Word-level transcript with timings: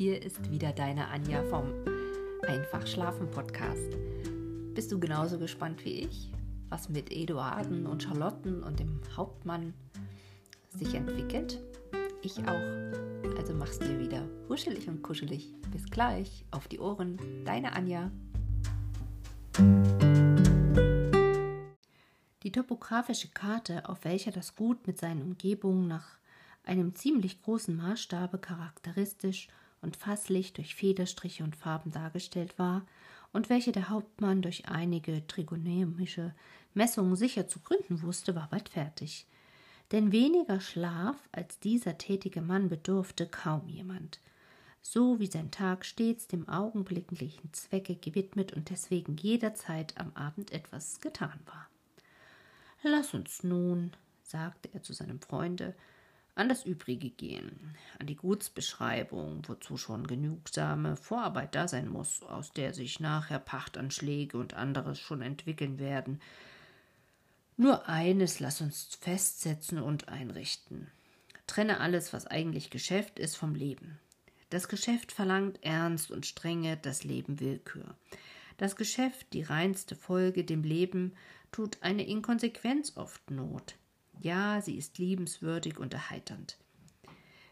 hier 0.00 0.22
ist 0.22 0.50
wieder 0.50 0.72
deine 0.72 1.08
Anja 1.08 1.42
vom 1.50 1.74
Einfach 2.48 2.86
Schlafen 2.86 3.30
Podcast. 3.30 3.98
Bist 4.72 4.90
du 4.90 4.98
genauso 4.98 5.38
gespannt 5.38 5.84
wie 5.84 6.06
ich, 6.06 6.32
was 6.70 6.88
mit 6.88 7.12
Eduarden 7.12 7.86
und 7.86 8.02
Charlotten 8.02 8.62
und 8.62 8.80
dem 8.80 8.98
Hauptmann 9.14 9.74
sich 10.70 10.94
entwickelt? 10.94 11.60
Ich 12.22 12.38
auch. 12.38 13.36
Also 13.36 13.52
mach's 13.52 13.78
dir 13.78 13.98
wieder 13.98 14.26
huschelig 14.48 14.88
und 14.88 15.02
kuschelig. 15.02 15.52
Bis 15.70 15.84
gleich. 15.84 16.46
Auf 16.50 16.66
die 16.66 16.78
Ohren. 16.78 17.18
Deine 17.44 17.74
Anja. 17.74 18.10
Die 22.42 22.52
topografische 22.52 23.28
Karte, 23.28 23.86
auf 23.86 24.06
welcher 24.06 24.32
das 24.32 24.56
Gut 24.56 24.86
mit 24.86 24.98
seinen 24.98 25.20
Umgebungen 25.20 25.88
nach 25.88 26.16
einem 26.64 26.94
ziemlich 26.94 27.42
großen 27.42 27.76
Maßstabe 27.76 28.38
charakteristisch 28.38 29.48
und 29.82 29.96
fasslich 29.96 30.52
durch 30.52 30.74
Federstriche 30.74 31.44
und 31.44 31.56
Farben 31.56 31.90
dargestellt 31.90 32.58
war 32.58 32.86
und 33.32 33.48
welche 33.48 33.72
der 33.72 33.88
Hauptmann 33.88 34.42
durch 34.42 34.68
einige 34.68 35.26
trigonomische 35.26 36.34
Messungen 36.74 37.16
sicher 37.16 37.48
zu 37.48 37.60
gründen 37.60 38.02
wusste, 38.02 38.34
war 38.34 38.48
bald 38.50 38.68
fertig. 38.68 39.26
Denn 39.92 40.12
weniger 40.12 40.60
Schlaf 40.60 41.16
als 41.32 41.58
dieser 41.58 41.98
tätige 41.98 42.42
Mann 42.42 42.68
bedurfte 42.68 43.26
kaum 43.26 43.68
jemand, 43.68 44.20
so 44.82 45.18
wie 45.18 45.26
sein 45.26 45.50
Tag 45.50 45.84
stets 45.84 46.28
dem 46.28 46.48
augenblicklichen 46.48 47.52
Zwecke 47.52 47.96
gewidmet 47.96 48.52
und 48.52 48.70
deswegen 48.70 49.16
jederzeit 49.16 49.98
am 49.98 50.12
Abend 50.14 50.52
etwas 50.52 51.00
getan 51.00 51.38
war. 51.46 51.68
Lass 52.82 53.12
uns 53.14 53.42
nun, 53.42 53.92
sagte 54.22 54.70
er 54.72 54.82
zu 54.82 54.92
seinem 54.92 55.20
Freunde, 55.20 55.74
an 56.40 56.48
das 56.48 56.64
Übrige 56.64 57.10
gehen, 57.10 57.76
an 57.98 58.06
die 58.06 58.16
Gutsbeschreibung, 58.16 59.42
wozu 59.46 59.76
schon 59.76 60.06
genügsame 60.06 60.96
Vorarbeit 60.96 61.54
da 61.54 61.68
sein 61.68 61.88
muss, 61.88 62.22
aus 62.22 62.50
der 62.52 62.72
sich 62.72 62.98
nachher 62.98 63.38
Pachtanschläge 63.38 64.38
und 64.38 64.54
anderes 64.54 64.98
schon 64.98 65.20
entwickeln 65.20 65.78
werden. 65.78 66.18
Nur 67.58 67.88
eines 67.88 68.40
lass 68.40 68.62
uns 68.62 68.96
festsetzen 69.02 69.82
und 69.82 70.08
einrichten. 70.08 70.88
Trenne 71.46 71.80
alles, 71.80 72.14
was 72.14 72.26
eigentlich 72.26 72.70
Geschäft 72.70 73.18
ist, 73.18 73.36
vom 73.36 73.54
Leben. 73.54 73.98
Das 74.48 74.68
Geschäft 74.68 75.12
verlangt 75.12 75.62
Ernst 75.62 76.10
und 76.10 76.24
Strenge, 76.24 76.78
das 76.78 77.04
Leben 77.04 77.38
Willkür. 77.38 77.94
Das 78.56 78.76
Geschäft, 78.76 79.34
die 79.34 79.42
reinste 79.42 79.94
Folge, 79.94 80.44
dem 80.44 80.62
Leben 80.62 81.12
tut 81.52 81.76
eine 81.82 82.06
Inkonsequenz 82.06 82.96
oft 82.96 83.30
Not. 83.30 83.76
Ja, 84.20 84.60
sie 84.60 84.76
ist 84.76 84.98
liebenswürdig 84.98 85.78
und 85.78 85.94
erheiternd. 85.94 86.58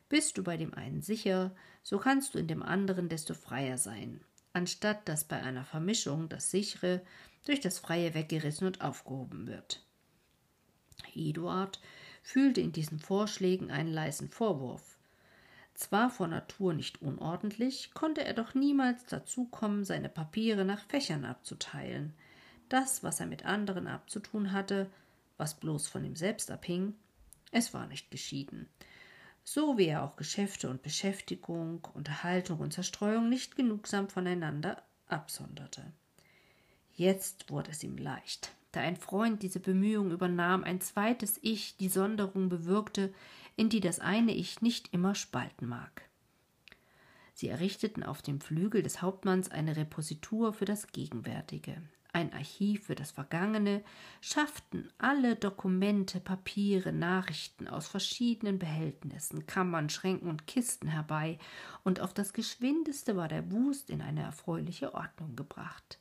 Bist 0.08 0.36
du 0.36 0.42
bei 0.42 0.56
dem 0.56 0.74
einen 0.74 1.02
sicher, 1.02 1.54
so 1.82 1.98
kannst 1.98 2.34
du 2.34 2.38
in 2.38 2.46
dem 2.46 2.62
anderen 2.62 3.08
desto 3.08 3.34
freier 3.34 3.78
sein, 3.78 4.20
anstatt 4.52 5.08
dass 5.08 5.24
bei 5.24 5.42
einer 5.42 5.64
Vermischung 5.64 6.28
das 6.28 6.50
sichere 6.50 7.02
durch 7.46 7.60
das 7.60 7.78
Freie 7.78 8.14
weggerissen 8.14 8.66
und 8.66 8.82
aufgehoben 8.82 9.46
wird. 9.46 9.82
Eduard 11.14 11.80
fühlte 12.22 12.60
in 12.60 12.72
diesen 12.72 12.98
Vorschlägen 12.98 13.70
einen 13.70 13.92
leisen 13.92 14.28
Vorwurf. 14.28 14.98
Zwar 15.74 16.10
vor 16.10 16.26
Natur 16.26 16.74
nicht 16.74 17.00
unordentlich, 17.00 17.92
konnte 17.94 18.24
er 18.24 18.34
doch 18.34 18.54
niemals 18.54 19.06
dazu 19.06 19.44
kommen, 19.46 19.84
seine 19.84 20.08
Papiere 20.08 20.64
nach 20.64 20.84
Fächern 20.86 21.24
abzuteilen. 21.24 22.12
Das, 22.68 23.02
was 23.02 23.20
er 23.20 23.26
mit 23.26 23.46
anderen 23.46 23.86
abzutun 23.86 24.52
hatte, 24.52 24.90
was 25.38 25.58
bloß 25.58 25.88
von 25.88 26.04
ihm 26.04 26.16
selbst 26.16 26.50
abhing, 26.50 26.94
es 27.50 27.72
war 27.72 27.86
nicht 27.86 28.10
geschieden. 28.10 28.68
So 29.42 29.78
wie 29.78 29.86
er 29.86 30.02
auch 30.02 30.16
Geschäfte 30.16 30.68
und 30.68 30.82
Beschäftigung, 30.82 31.86
Unterhaltung 31.94 32.58
und 32.58 32.74
Zerstreuung 32.74 33.30
nicht 33.30 33.56
genugsam 33.56 34.10
voneinander 34.10 34.82
absonderte. 35.06 35.90
Jetzt 36.94 37.48
wurde 37.50 37.70
es 37.70 37.82
ihm 37.82 37.96
leicht. 37.96 38.52
Da 38.72 38.80
ein 38.80 38.96
Freund 38.96 39.42
diese 39.42 39.60
Bemühung 39.60 40.10
übernahm, 40.10 40.64
ein 40.64 40.82
zweites 40.82 41.38
Ich 41.40 41.76
die 41.78 41.88
Sonderung 41.88 42.50
bewirkte, 42.50 43.14
in 43.56 43.70
die 43.70 43.80
das 43.80 44.00
eine 44.00 44.34
Ich 44.34 44.60
nicht 44.60 44.92
immer 44.92 45.14
spalten 45.14 45.66
mag. 45.66 46.02
Sie 47.32 47.48
errichteten 47.48 48.02
auf 48.02 48.20
dem 48.20 48.40
Flügel 48.40 48.82
des 48.82 49.00
Hauptmanns 49.00 49.50
eine 49.50 49.76
Repositur 49.76 50.52
für 50.52 50.64
das 50.64 50.88
Gegenwärtige, 50.88 51.80
ein 52.28 52.38
Archiv 52.38 52.86
für 52.86 52.94
das 52.94 53.10
Vergangene, 53.10 53.82
schafften 54.20 54.88
alle 54.98 55.36
Dokumente, 55.36 56.20
Papiere, 56.20 56.92
Nachrichten 56.92 57.68
aus 57.68 57.88
verschiedenen 57.88 58.58
Behältnissen, 58.58 59.46
Kammern, 59.46 59.88
Schränken 59.88 60.28
und 60.28 60.46
Kisten 60.46 60.88
herbei, 60.88 61.38
und 61.84 62.00
auf 62.00 62.12
das 62.12 62.32
Geschwindeste 62.32 63.16
war 63.16 63.28
der 63.28 63.50
Wust 63.50 63.90
in 63.90 64.02
eine 64.02 64.22
erfreuliche 64.22 64.94
Ordnung 64.94 65.36
gebracht. 65.36 65.98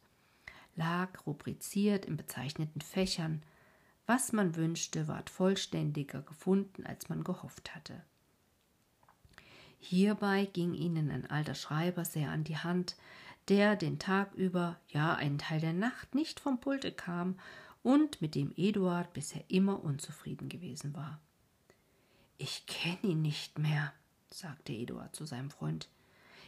Lag 0.75 1.25
rubriziert 1.25 2.05
in 2.05 2.17
bezeichneten 2.17 2.81
Fächern, 2.81 3.41
was 4.05 4.31
man 4.31 4.55
wünschte, 4.55 5.07
ward 5.07 5.29
vollständiger 5.29 6.21
gefunden, 6.21 6.85
als 6.85 7.09
man 7.09 7.23
gehofft 7.23 7.75
hatte. 7.75 8.03
Hierbei 9.79 10.45
ging 10.45 10.73
ihnen 10.73 11.11
ein 11.11 11.29
alter 11.29 11.55
Schreiber 11.55 12.03
sehr 12.05 12.31
an 12.31 12.43
die 12.43 12.57
Hand, 12.57 12.95
der 13.49 13.75
den 13.75 13.99
Tag 13.99 14.33
über, 14.35 14.79
ja 14.89 15.15
einen 15.15 15.37
Teil 15.37 15.59
der 15.59 15.73
Nacht 15.73 16.15
nicht 16.15 16.39
vom 16.39 16.59
Pulte 16.59 16.91
kam 16.91 17.39
und 17.83 18.21
mit 18.21 18.35
dem 18.35 18.53
Eduard 18.55 19.13
bisher 19.13 19.43
immer 19.47 19.83
unzufrieden 19.83 20.49
gewesen 20.49 20.93
war. 20.93 21.19
Ich 22.37 22.65
kenne 22.67 23.13
ihn 23.13 23.21
nicht 23.21 23.57
mehr, 23.57 23.93
sagte 24.29 24.73
Eduard 24.73 25.15
zu 25.15 25.25
seinem 25.25 25.49
Freund. 25.49 25.89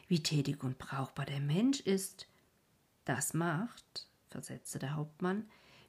Wie 0.07 0.21
tätig 0.21 0.63
und 0.63 0.77
brauchbar 0.77 1.25
der 1.25 1.39
Mensch 1.39 1.79
ist. 1.79 2.27
Das 3.05 3.33
macht, 3.33 4.07
versetzte 4.29 4.79
der 4.79 4.95
Hauptmann, 4.95 5.45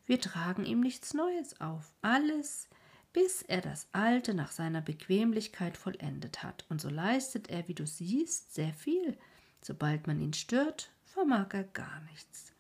wir 0.07 0.21
tragen 0.21 0.65
ihm 0.65 0.81
nichts 0.81 1.15
Neues 1.15 1.61
auf. 1.61 1.93
Alles, 2.03 2.69
bis 3.13 3.43
er 3.43 3.61
das 3.61 3.89
Alte 3.93 4.35
nach 4.35 4.53
seiner 4.53 4.81
Bequemlichkeit 4.81 5.77
vollendet 5.77 6.43
hat. 6.43 6.65
Und 6.69 6.81
so 6.81 6.89
leistet 6.89 7.49
er, 7.49 7.69
wie 7.69 7.75
du 7.75 7.87
siehst, 7.87 8.55
sehr 8.55 8.73
viel. 8.73 9.19
Sobald 9.63 10.07
man 10.07 10.21
ihn 10.21 10.33
stört, 10.33 10.91
vermag 11.13 11.49
er 11.53 11.65
gar 11.65 12.01
nichts. 12.11 12.53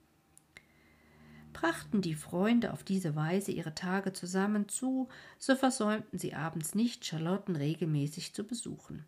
Brachten 1.53 2.01
die 2.01 2.15
Freunde 2.15 2.73
auf 2.73 2.85
diese 2.85 3.17
Weise 3.17 3.53
ihre 3.53 3.75
Tage 3.75 4.13
zusammen 4.13 4.69
zu, 4.69 5.09
so 5.39 5.57
versäumten 5.57 6.19
sie 6.19 6.35
abends 6.35 6.75
nicht, 6.75 7.05
Charlotten 7.05 7.57
regelmäßig 7.57 8.35
zu 8.35 8.45
besuchen. 8.45 9.05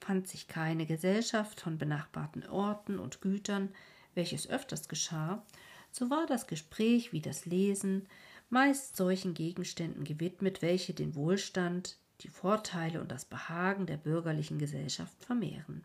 Fand 0.00 0.26
sich 0.26 0.48
keine 0.48 0.86
Gesellschaft 0.86 1.60
von 1.60 1.78
benachbarten 1.78 2.46
Orten 2.46 2.98
und 2.98 3.20
Gütern, 3.20 3.70
welches 4.14 4.48
öfters 4.48 4.88
geschah, 4.88 5.44
so 5.92 6.10
war 6.10 6.26
das 6.26 6.46
Gespräch 6.46 7.12
wie 7.12 7.20
das 7.20 7.46
Lesen 7.46 8.08
meist 8.50 8.96
solchen 8.96 9.34
Gegenständen 9.34 10.04
gewidmet, 10.04 10.62
welche 10.62 10.94
den 10.94 11.14
Wohlstand, 11.14 11.96
die 12.20 12.28
Vorteile 12.28 13.00
und 13.00 13.10
das 13.10 13.24
Behagen 13.24 13.86
der 13.86 13.96
bürgerlichen 13.96 14.58
Gesellschaft 14.58 15.24
vermehren. 15.24 15.84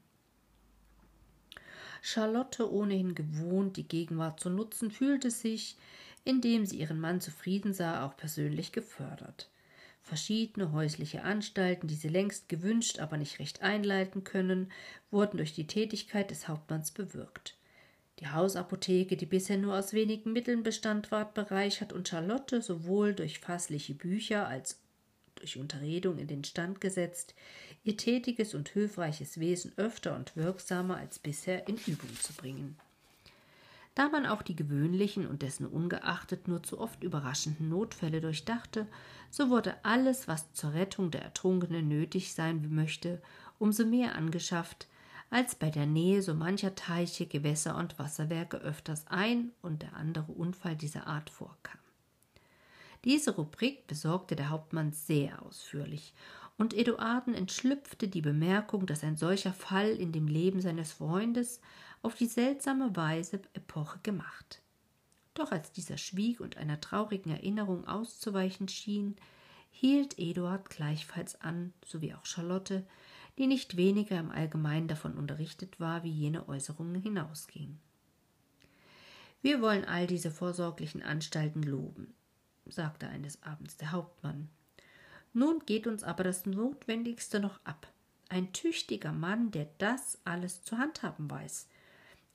Charlotte, 2.02 2.72
ohnehin 2.72 3.16
gewohnt, 3.16 3.78
die 3.78 3.88
Gegenwart 3.88 4.40
zu 4.40 4.50
nutzen, 4.50 4.92
fühlte 4.92 5.32
sich, 5.32 5.78
indem 6.24 6.66
sie 6.66 6.80
ihren 6.80 7.00
Mann 7.00 7.22
zufrieden 7.22 7.74
sah, 7.74 8.06
auch 8.06 8.16
persönlich 8.16 8.72
gefördert. 8.72 9.50
Verschiedene 10.02 10.72
häusliche 10.72 11.24
Anstalten, 11.24 11.88
die 11.88 11.96
sie 11.96 12.08
längst 12.08 12.50
gewünscht, 12.50 13.00
aber 13.00 13.18
nicht 13.18 13.40
recht 13.40 13.62
einleiten 13.62 14.24
können, 14.24 14.72
wurden 15.12 15.38
durch 15.38 15.54
die 15.54 15.68
Tätigkeit 15.68 16.32
des 16.32 16.48
Hauptmanns 16.48 16.92
bewirkt. 16.92 17.56
Die 18.20 18.28
Hausapotheke, 18.28 19.16
die 19.16 19.26
bisher 19.26 19.58
nur 19.58 19.76
aus 19.76 19.94
wenigen 19.94 20.34
Mitteln 20.34 20.64
bestand, 20.64 21.12
ward 21.12 21.34
bereichert 21.34 21.94
und 21.94 22.08
Charlotte 22.08 22.62
sowohl 22.62 23.14
durch 23.14 23.40
fassliche 23.40 23.94
Bücher 23.94 24.48
als 24.48 24.80
durch 25.36 25.58
Unterredung 25.58 26.18
in 26.18 26.28
den 26.28 26.44
Stand 26.44 26.82
gesetzt, 26.82 27.34
ihr 27.90 27.98
tätiges 27.98 28.54
und 28.54 28.70
hilfreiches 28.70 29.40
Wesen 29.40 29.74
öfter 29.76 30.16
und 30.16 30.36
wirksamer 30.36 30.98
als 30.98 31.18
bisher 31.18 31.68
in 31.68 31.76
Übung 31.88 32.14
zu 32.22 32.34
bringen. 32.34 32.78
Da 33.96 34.10
man 34.10 34.28
auch 34.28 34.44
die 34.44 34.56
gewöhnlichen 34.56 35.26
und 35.26 35.42
dessen 35.42 35.66
ungeachtet 35.66 36.48
nur 36.48 36.62
zu 36.62 36.80
oft 36.80 37.04
überraschenden 37.04 37.68
Notfälle 37.70 38.22
durchdachte, 38.22 38.86
so 39.32 39.50
wurde 39.50 39.84
alles, 39.84 40.28
was 40.28 40.54
zur 40.54 40.74
Rettung 40.74 41.10
der 41.10 41.24
Ertrunkenen 41.24 41.88
nötig 41.88 42.36
sein 42.36 42.74
möchte, 42.76 43.24
umso 43.58 43.86
mehr 43.86 44.14
angeschafft, 44.14 44.88
als 45.32 45.56
bei 45.56 45.72
der 45.72 45.88
Nähe 45.88 46.22
so 46.22 46.36
mancher 46.36 46.76
Teiche, 46.76 47.26
Gewässer 47.26 47.76
und 47.76 47.98
Wasserwerke 47.98 48.58
öfters 48.58 49.08
ein 49.08 49.52
und 49.64 49.82
der 49.82 49.96
andere 49.96 50.32
Unfall 50.32 50.76
dieser 50.76 51.08
Art 51.08 51.32
vorkam. 51.32 51.80
Diese 53.04 53.32
Rubrik 53.32 53.88
besorgte 53.88 54.36
der 54.36 54.50
Hauptmann 54.50 54.92
sehr 54.92 55.42
ausführlich, 55.42 56.14
und 56.60 56.74
Eduarden 56.74 57.34
entschlüpfte 57.34 58.10
die 58.10 58.22
Bemerkung, 58.22 58.86
dass 58.86 59.06
ein 59.06 59.16
solcher 59.16 59.54
Fall 59.54 59.92
in 59.92 60.12
dem 60.12 60.28
Leben 60.28 60.60
seines 60.60 60.92
Freundes 60.92 61.62
auf 62.02 62.16
die 62.16 62.28
seltsame 62.28 62.96
Weise 62.98 63.42
Epoche 63.54 64.00
gemacht. 64.04 64.62
Doch 65.34 65.54
als 65.54 65.72
dieser 65.72 65.98
schwieg 65.98 66.42
und 66.42 66.58
einer 66.58 66.82
traurigen 66.82 67.32
Erinnerung 67.32 67.88
auszuweichen 67.88 68.68
schien, 68.68 69.16
hielt 69.72 70.20
Eduard 70.20 70.70
gleichfalls 70.70 71.40
an, 71.40 71.74
so 71.86 72.02
wie 72.02 72.14
auch 72.14 72.26
Charlotte, 72.26 72.86
die 73.38 73.48
nicht 73.48 73.78
weniger 73.78 74.20
im 74.20 74.30
Allgemeinen 74.30 74.90
davon 74.90 75.14
unterrichtet 75.14 75.80
war, 75.80 76.04
wie 76.04 76.12
jene 76.12 76.50
Äußerungen 76.50 77.02
hinausgingen. 77.02 77.80
Wir 79.42 79.62
wollen 79.62 79.86
all 79.86 80.08
diese 80.08 80.30
vorsorglichen 80.30 81.04
Anstalten 81.04 81.64
loben, 81.64 82.14
sagte 82.66 83.08
eines 83.08 83.42
Abends 83.44 83.78
der 83.78 83.94
Hauptmann. 83.94 84.50
Nun 85.34 85.60
geht 85.66 85.88
uns 85.88 86.04
aber 86.04 86.24
das 86.24 86.46
Notwendigste 86.46 87.40
noch 87.40 87.60
ab. 87.64 87.92
Ein 88.30 88.54
tüchtiger 88.54 89.12
Mann, 89.12 89.52
der 89.52 89.68
das 89.78 90.20
alles 90.24 90.64
zu 90.64 90.78
handhaben 90.78 91.30
weiß. 91.30 91.68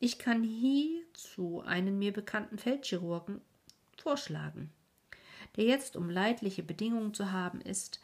Ich 0.01 0.19
kann 0.19 0.43
hierzu 0.43 1.63
einen 1.63 1.99
mir 1.99 2.13
bekannten 2.13 2.59
Feldchirurgen 2.59 3.41
vorschlagen, 3.97 4.71
der 5.57 5.65
jetzt, 5.65 5.97
um 5.97 6.11
leidliche 6.11 6.63
Bedingungen 6.63 7.15
zu 7.15 7.33
haben 7.33 7.61
ist, 7.61 8.01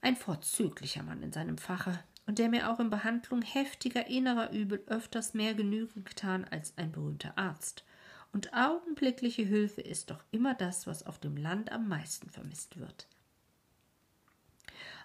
ein 0.00 0.16
vorzüglicher 0.16 1.02
Mann 1.02 1.22
in 1.22 1.32
seinem 1.32 1.58
Fache 1.58 1.98
und 2.26 2.38
der 2.38 2.48
mir 2.48 2.70
auch 2.70 2.80
in 2.80 2.90
Behandlung 2.90 3.42
heftiger 3.42 4.06
innerer 4.06 4.52
Übel 4.52 4.82
öfters 4.86 5.34
mehr 5.34 5.54
Genügen 5.54 6.04
getan 6.04 6.44
als 6.44 6.76
ein 6.76 6.92
berühmter 6.92 7.36
Arzt. 7.36 7.84
Und 8.32 8.52
augenblickliche 8.52 9.42
Hilfe 9.42 9.80
ist 9.80 10.10
doch 10.10 10.22
immer 10.30 10.54
das, 10.54 10.86
was 10.86 11.06
auf 11.06 11.18
dem 11.18 11.36
Land 11.36 11.72
am 11.72 11.88
meisten 11.88 12.28
vermisst 12.28 12.78
wird. 12.78 13.06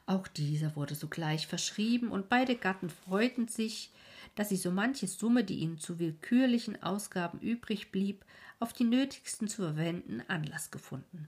Auch 0.06 0.27
dieser 0.27 0.75
wurde 0.75 0.95
sogleich 0.95 1.48
verschrieben, 1.48 2.09
und 2.12 2.30
beide 2.30 2.56
Gatten 2.56 2.89
freuten 2.89 3.48
sich, 3.48 3.92
dass 4.36 4.50
sie 4.50 4.57
so 4.57 4.71
manche 4.71 5.07
Summe, 5.07 5.44
die 5.44 5.59
ihnen 5.59 5.77
zu 5.77 6.00
willkürlichen 6.00 6.81
Ausgaben 6.81 7.39
übrig 7.39 7.92
blieb, 7.92 8.25
auf 8.59 8.74
die 8.74 8.83
nötigsten 8.83 9.48
zu 9.48 9.63
verwenden, 9.63 10.21
Anlass 10.27 10.71
gefunden. 10.71 11.27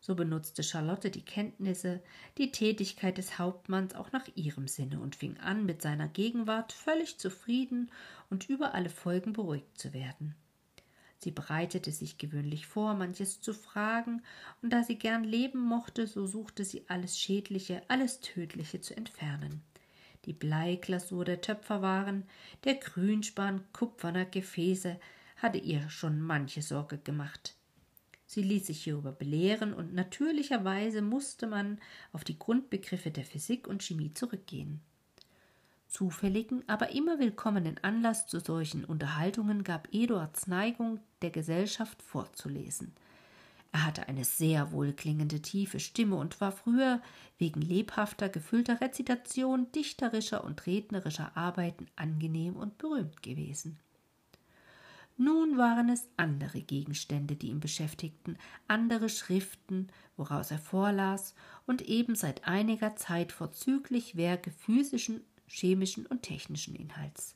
So 0.00 0.14
benutzte 0.14 0.62
Charlotte 0.62 1.10
die 1.10 1.24
Kenntnisse, 1.24 2.00
die 2.38 2.52
Tätigkeit 2.52 3.18
des 3.18 3.38
Hauptmanns 3.38 3.94
auch 3.94 4.12
nach 4.12 4.28
ihrem 4.36 4.68
Sinne 4.68 5.00
und 5.00 5.16
fing 5.16 5.36
an, 5.38 5.66
mit 5.66 5.82
seiner 5.82 6.06
Gegenwart 6.06 6.72
völlig 6.72 7.18
zufrieden 7.18 7.90
und 8.30 8.48
über 8.48 8.72
alle 8.74 8.88
Folgen 8.88 9.32
beruhigt 9.32 9.76
zu 9.76 9.92
werden. 9.92 10.36
Sie 11.26 11.32
bereitete 11.32 11.90
sich 11.90 12.18
gewöhnlich 12.18 12.68
vor, 12.68 12.94
manches 12.94 13.40
zu 13.40 13.52
fragen, 13.52 14.22
und 14.62 14.72
da 14.72 14.84
sie 14.84 14.94
gern 14.94 15.24
leben 15.24 15.58
mochte, 15.58 16.06
so 16.06 16.24
suchte 16.24 16.64
sie 16.64 16.84
alles 16.86 17.18
Schädliche, 17.18 17.82
alles 17.88 18.20
Tödliche 18.20 18.80
zu 18.80 18.96
entfernen. 18.96 19.60
Die 20.24 20.32
Bleiglasur 20.32 21.24
der 21.24 21.40
Töpferwaren, 21.40 22.22
der 22.62 22.76
Grünspan 22.76 23.64
kupferner 23.72 24.24
Gefäße 24.24 25.00
hatte 25.38 25.58
ihr 25.58 25.90
schon 25.90 26.20
manche 26.20 26.62
Sorge 26.62 26.98
gemacht. 26.98 27.56
Sie 28.26 28.42
ließ 28.42 28.68
sich 28.68 28.84
hierüber 28.84 29.10
belehren, 29.10 29.74
und 29.74 29.94
natürlicherweise 29.94 31.02
musste 31.02 31.48
man 31.48 31.80
auf 32.12 32.22
die 32.22 32.38
Grundbegriffe 32.38 33.10
der 33.10 33.24
Physik 33.24 33.66
und 33.66 33.82
Chemie 33.82 34.14
zurückgehen. 34.14 34.80
Zufälligen, 35.96 36.62
aber 36.66 36.90
immer 36.90 37.18
willkommenen 37.18 37.82
Anlass 37.82 38.26
zu 38.26 38.38
solchen 38.38 38.84
Unterhaltungen 38.84 39.64
gab 39.64 39.88
Eduards 39.92 40.46
Neigung, 40.46 41.00
der 41.22 41.30
Gesellschaft 41.30 42.02
vorzulesen. 42.02 42.92
Er 43.72 43.86
hatte 43.86 44.06
eine 44.06 44.26
sehr 44.26 44.72
wohlklingende, 44.72 45.40
tiefe 45.40 45.80
Stimme 45.80 46.16
und 46.16 46.38
war 46.38 46.52
früher 46.52 47.00
wegen 47.38 47.62
lebhafter, 47.62 48.28
gefüllter 48.28 48.82
Rezitation, 48.82 49.72
dichterischer 49.72 50.44
und 50.44 50.66
rednerischer 50.66 51.34
Arbeiten 51.34 51.86
angenehm 51.96 52.56
und 52.56 52.76
berühmt 52.76 53.22
gewesen. 53.22 53.78
Nun 55.16 55.56
waren 55.56 55.88
es 55.88 56.10
andere 56.18 56.60
Gegenstände, 56.60 57.36
die 57.36 57.48
ihn 57.48 57.60
beschäftigten, 57.60 58.36
andere 58.68 59.08
Schriften, 59.08 59.88
woraus 60.18 60.50
er 60.50 60.58
vorlas, 60.58 61.34
und 61.64 61.80
eben 61.80 62.16
seit 62.16 62.46
einiger 62.46 62.96
Zeit 62.96 63.32
vorzüglich 63.32 64.18
Werke 64.18 64.50
physischen 64.50 65.22
chemischen 65.46 66.06
und 66.06 66.22
technischen 66.22 66.74
Inhalts. 66.74 67.34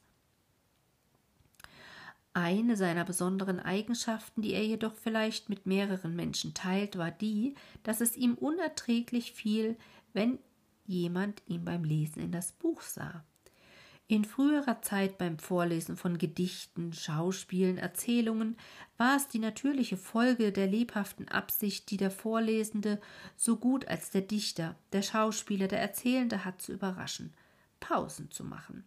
Eine 2.32 2.76
seiner 2.76 3.04
besonderen 3.04 3.58
Eigenschaften, 3.58 4.42
die 4.42 4.52
er 4.52 4.64
jedoch 4.64 4.94
vielleicht 4.94 5.48
mit 5.48 5.66
mehreren 5.66 6.14
Menschen 6.14 6.54
teilt, 6.54 6.96
war 6.96 7.10
die, 7.10 7.54
dass 7.82 8.00
es 8.00 8.16
ihm 8.16 8.34
unerträglich 8.34 9.32
fiel, 9.32 9.76
wenn 10.12 10.38
jemand 10.86 11.42
ihm 11.46 11.64
beim 11.64 11.82
Lesen 11.82 12.22
in 12.22 12.30
das 12.30 12.52
Buch 12.52 12.82
sah. 12.82 13.24
In 14.06 14.24
früherer 14.24 14.82
Zeit 14.82 15.18
beim 15.18 15.38
Vorlesen 15.38 15.96
von 15.96 16.18
Gedichten, 16.18 16.92
Schauspielen, 16.92 17.78
Erzählungen 17.78 18.56
war 18.96 19.16
es 19.16 19.28
die 19.28 19.38
natürliche 19.38 19.96
Folge 19.96 20.50
der 20.50 20.66
lebhaften 20.66 21.28
Absicht, 21.28 21.90
die 21.90 21.96
der 21.96 22.10
Vorlesende 22.10 23.00
so 23.36 23.56
gut 23.56 23.86
als 23.86 24.10
der 24.10 24.22
Dichter, 24.22 24.74
der 24.92 25.02
Schauspieler, 25.02 25.68
der 25.68 25.80
Erzählende 25.80 26.44
hat 26.44 26.60
zu 26.60 26.72
überraschen. 26.72 27.32
Pausen 27.80 28.30
zu 28.30 28.44
machen, 28.44 28.84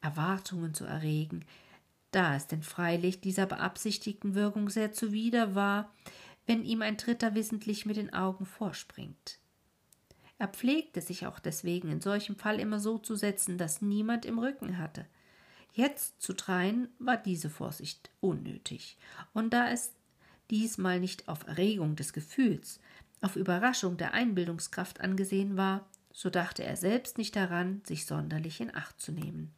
Erwartungen 0.00 0.74
zu 0.74 0.84
erregen, 0.84 1.44
da 2.10 2.34
es 2.36 2.46
denn 2.46 2.62
freilich 2.62 3.20
dieser 3.20 3.46
beabsichtigten 3.46 4.34
Wirkung 4.34 4.68
sehr 4.68 4.92
zuwider 4.92 5.54
war, 5.54 5.92
wenn 6.46 6.64
ihm 6.64 6.82
ein 6.82 6.96
Dritter 6.96 7.34
wissentlich 7.34 7.86
mit 7.86 7.96
den 7.96 8.12
Augen 8.12 8.46
vorspringt. 8.46 9.38
Er 10.38 10.48
pflegte 10.48 11.00
sich 11.00 11.26
auch 11.26 11.38
deswegen 11.38 11.90
in 11.90 12.00
solchem 12.00 12.36
Fall 12.36 12.60
immer 12.60 12.78
so 12.78 12.98
zu 12.98 13.16
setzen, 13.16 13.58
dass 13.58 13.82
niemand 13.82 14.24
im 14.24 14.38
Rücken 14.38 14.78
hatte. 14.78 15.06
Jetzt 15.72 16.20
zu 16.20 16.34
dreien 16.34 16.88
war 16.98 17.16
diese 17.16 17.50
Vorsicht 17.50 18.10
unnötig, 18.20 18.98
und 19.32 19.52
da 19.52 19.70
es 19.70 19.92
diesmal 20.50 21.00
nicht 21.00 21.28
auf 21.28 21.46
Erregung 21.46 21.96
des 21.96 22.12
Gefühls, 22.12 22.80
auf 23.20 23.36
Überraschung 23.36 23.96
der 23.96 24.12
Einbildungskraft 24.12 25.00
angesehen 25.00 25.56
war, 25.56 25.86
so 26.16 26.30
dachte 26.30 26.64
er 26.64 26.78
selbst 26.78 27.18
nicht 27.18 27.36
daran, 27.36 27.82
sich 27.84 28.06
sonderlich 28.06 28.62
in 28.62 28.74
Acht 28.74 28.98
zu 28.98 29.12
nehmen. 29.12 29.52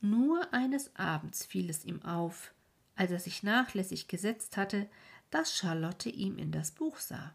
Nur 0.00 0.52
eines 0.52 0.96
Abends 0.96 1.44
fiel 1.44 1.70
es 1.70 1.84
ihm 1.84 2.02
auf, 2.02 2.52
als 2.96 3.12
er 3.12 3.20
sich 3.20 3.44
nachlässig 3.44 4.08
gesetzt 4.08 4.56
hatte, 4.56 4.88
dass 5.30 5.56
Charlotte 5.56 6.08
ihm 6.08 6.36
in 6.36 6.50
das 6.50 6.72
Buch 6.72 6.96
sah. 6.96 7.32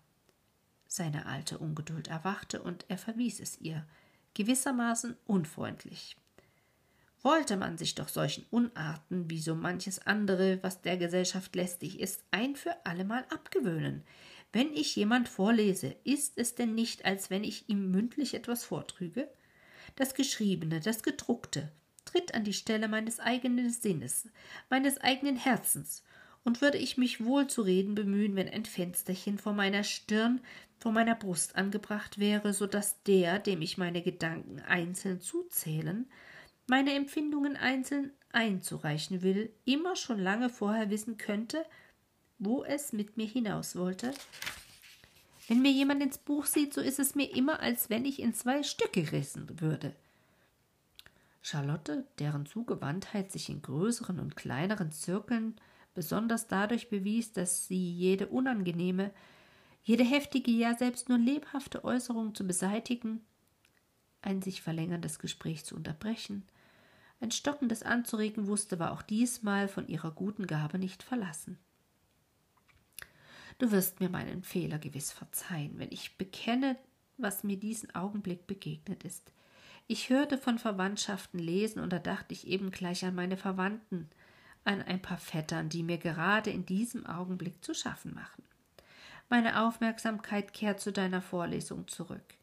Seine 0.87 1.25
alte 1.25 1.57
Ungeduld 1.57 2.09
erwachte 2.09 2.61
und 2.61 2.83
er 2.89 2.97
verwies 2.97 3.39
es 3.39 3.61
ihr, 3.61 3.87
gewissermaßen 4.33 5.15
unfreundlich. 5.25 6.17
Wollte 7.21 7.55
man 7.55 7.77
sich 7.77 7.95
doch 7.95 8.09
solchen 8.09 8.45
Unarten 8.51 9.29
wie 9.29 9.39
so 9.39 9.55
manches 9.55 10.05
andere, 10.05 10.61
was 10.63 10.81
der 10.81 10.97
Gesellschaft 10.97 11.55
lästig 11.55 12.01
ist, 12.01 12.25
ein 12.31 12.57
für 12.57 12.85
allemal 12.85 13.23
abgewöhnen, 13.29 14.03
wenn 14.55 14.73
ich 14.73 14.95
jemand 14.95 15.27
vorlese, 15.27 15.97
ist 16.05 16.37
es 16.37 16.55
denn 16.55 16.75
nicht, 16.75 17.03
als 17.03 17.29
wenn 17.29 17.43
ich 17.43 17.67
ihm 17.67 17.91
mündlich 17.91 18.35
etwas 18.35 18.63
vortrüge? 18.63 19.27
Das 19.97 20.13
Geschriebene, 20.13 20.79
das 20.79 21.03
Gedruckte, 21.03 21.73
tritt 22.05 22.33
an 22.33 22.45
die 22.45 22.53
Stelle 22.53 22.87
meines 22.87 23.19
eigenen 23.19 23.69
Sinnes, 23.69 24.29
meines 24.69 24.97
eigenen 25.01 25.35
Herzens, 25.35 26.05
und 26.45 26.61
würde 26.61 26.77
ich 26.77 26.95
mich 26.95 27.25
wohl 27.25 27.47
zu 27.47 27.63
reden 27.63 27.95
bemühen, 27.95 28.37
wenn 28.37 28.47
ein 28.47 28.63
Fensterchen 28.63 29.39
vor 29.39 29.51
meiner 29.51 29.83
Stirn, 29.83 30.39
vor 30.79 30.93
meiner 30.93 31.15
Brust 31.15 31.57
angebracht 31.57 32.17
wäre, 32.17 32.53
so 32.53 32.65
dass 32.65 33.03
der, 33.03 33.39
dem 33.39 33.61
ich 33.61 33.77
meine 33.77 34.03
Gedanken 34.03 34.61
einzeln 34.61 35.19
zuzählen, 35.19 36.09
meine 36.65 36.93
Empfindungen 36.93 37.57
einzeln 37.57 38.13
einzureichen 38.31 39.21
will, 39.21 39.51
immer 39.65 39.97
schon 39.97 40.19
lange 40.19 40.49
vorher 40.49 40.89
wissen 40.89 41.17
könnte, 41.17 41.65
wo 42.39 42.63
es 42.63 42.93
mit 42.93 43.17
mir 43.17 43.27
hinaus 43.27 43.75
wollte. 43.75 44.13
Wenn 45.47 45.61
mir 45.61 45.71
jemand 45.71 46.01
ins 46.01 46.17
Buch 46.17 46.45
sieht, 46.45 46.73
so 46.73 46.81
ist 46.81 46.99
es 46.99 47.15
mir 47.15 47.35
immer, 47.35 47.59
als 47.59 47.89
wenn 47.89 48.05
ich 48.05 48.19
in 48.19 48.33
zwei 48.33 48.63
Stücke 48.63 49.03
gerissen 49.03 49.59
würde. 49.59 49.95
Charlotte, 51.41 52.07
deren 52.17 52.47
Zugewandtheit 52.47 53.31
sich 53.31 53.49
in 53.49 53.61
größeren 53.61 54.19
und 54.19 54.35
kleineren 54.35 54.91
Zirkeln 54.91 55.55
besonders 55.93 56.47
dadurch 56.47 56.89
bewies, 56.89 57.31
dass 57.31 57.67
sie 57.67 57.91
jede 57.91 58.27
unangenehme, 58.27 59.11
jede 59.83 60.03
heftige, 60.03 60.49
ja 60.49 60.75
selbst 60.75 61.09
nur 61.09 61.19
lebhafte 61.19 61.83
Äußerung 61.83 62.33
zu 62.33 62.47
beseitigen, 62.47 63.21
ein 64.23 64.41
sich 64.41 64.63
verlängerndes 64.63 65.19
Gespräch 65.19 65.63
zu 65.63 65.75
unterbrechen, 65.75 66.43
ein 67.21 67.31
Stockendes 67.31 67.83
anzuregen 67.83 68.47
wusste, 68.47 68.79
war 68.79 68.91
auch 68.91 69.03
diesmal 69.03 69.67
von 69.67 69.87
ihrer 69.87 70.11
guten 70.11 70.47
Gabe 70.47 70.79
nicht 70.79 71.03
verlassen. 71.03 71.59
Du 73.57 73.71
wirst 73.71 73.99
mir 73.99 74.09
meinen 74.09 74.43
Fehler 74.43 74.79
gewiss 74.79 75.11
verzeihen, 75.11 75.77
wenn 75.77 75.91
ich 75.91 76.17
bekenne, 76.17 76.77
was 77.17 77.43
mir 77.43 77.57
diesen 77.57 77.95
Augenblick 77.95 78.47
begegnet 78.47 79.03
ist. 79.03 79.31
Ich 79.87 80.09
hörte 80.09 80.37
von 80.37 80.57
Verwandtschaften 80.57 81.39
lesen, 81.39 81.79
und 81.79 81.93
da 81.93 81.99
dachte 81.99 82.33
ich 82.33 82.47
eben 82.47 82.71
gleich 82.71 83.05
an 83.05 83.15
meine 83.15 83.37
Verwandten, 83.37 84.09
an 84.65 84.81
ein 84.81 85.01
paar 85.01 85.19
Vettern, 85.19 85.69
die 85.69 85.83
mir 85.83 85.99
gerade 85.99 86.49
in 86.49 86.65
diesem 86.65 87.05
Augenblick 87.05 87.63
zu 87.63 87.73
schaffen 87.73 88.13
machen. 88.13 88.43
Meine 89.29 89.61
Aufmerksamkeit 89.61 90.53
kehrt 90.53 90.81
zu 90.81 90.91
deiner 90.91 91.21
Vorlesung 91.21 91.87
zurück. 91.87 92.35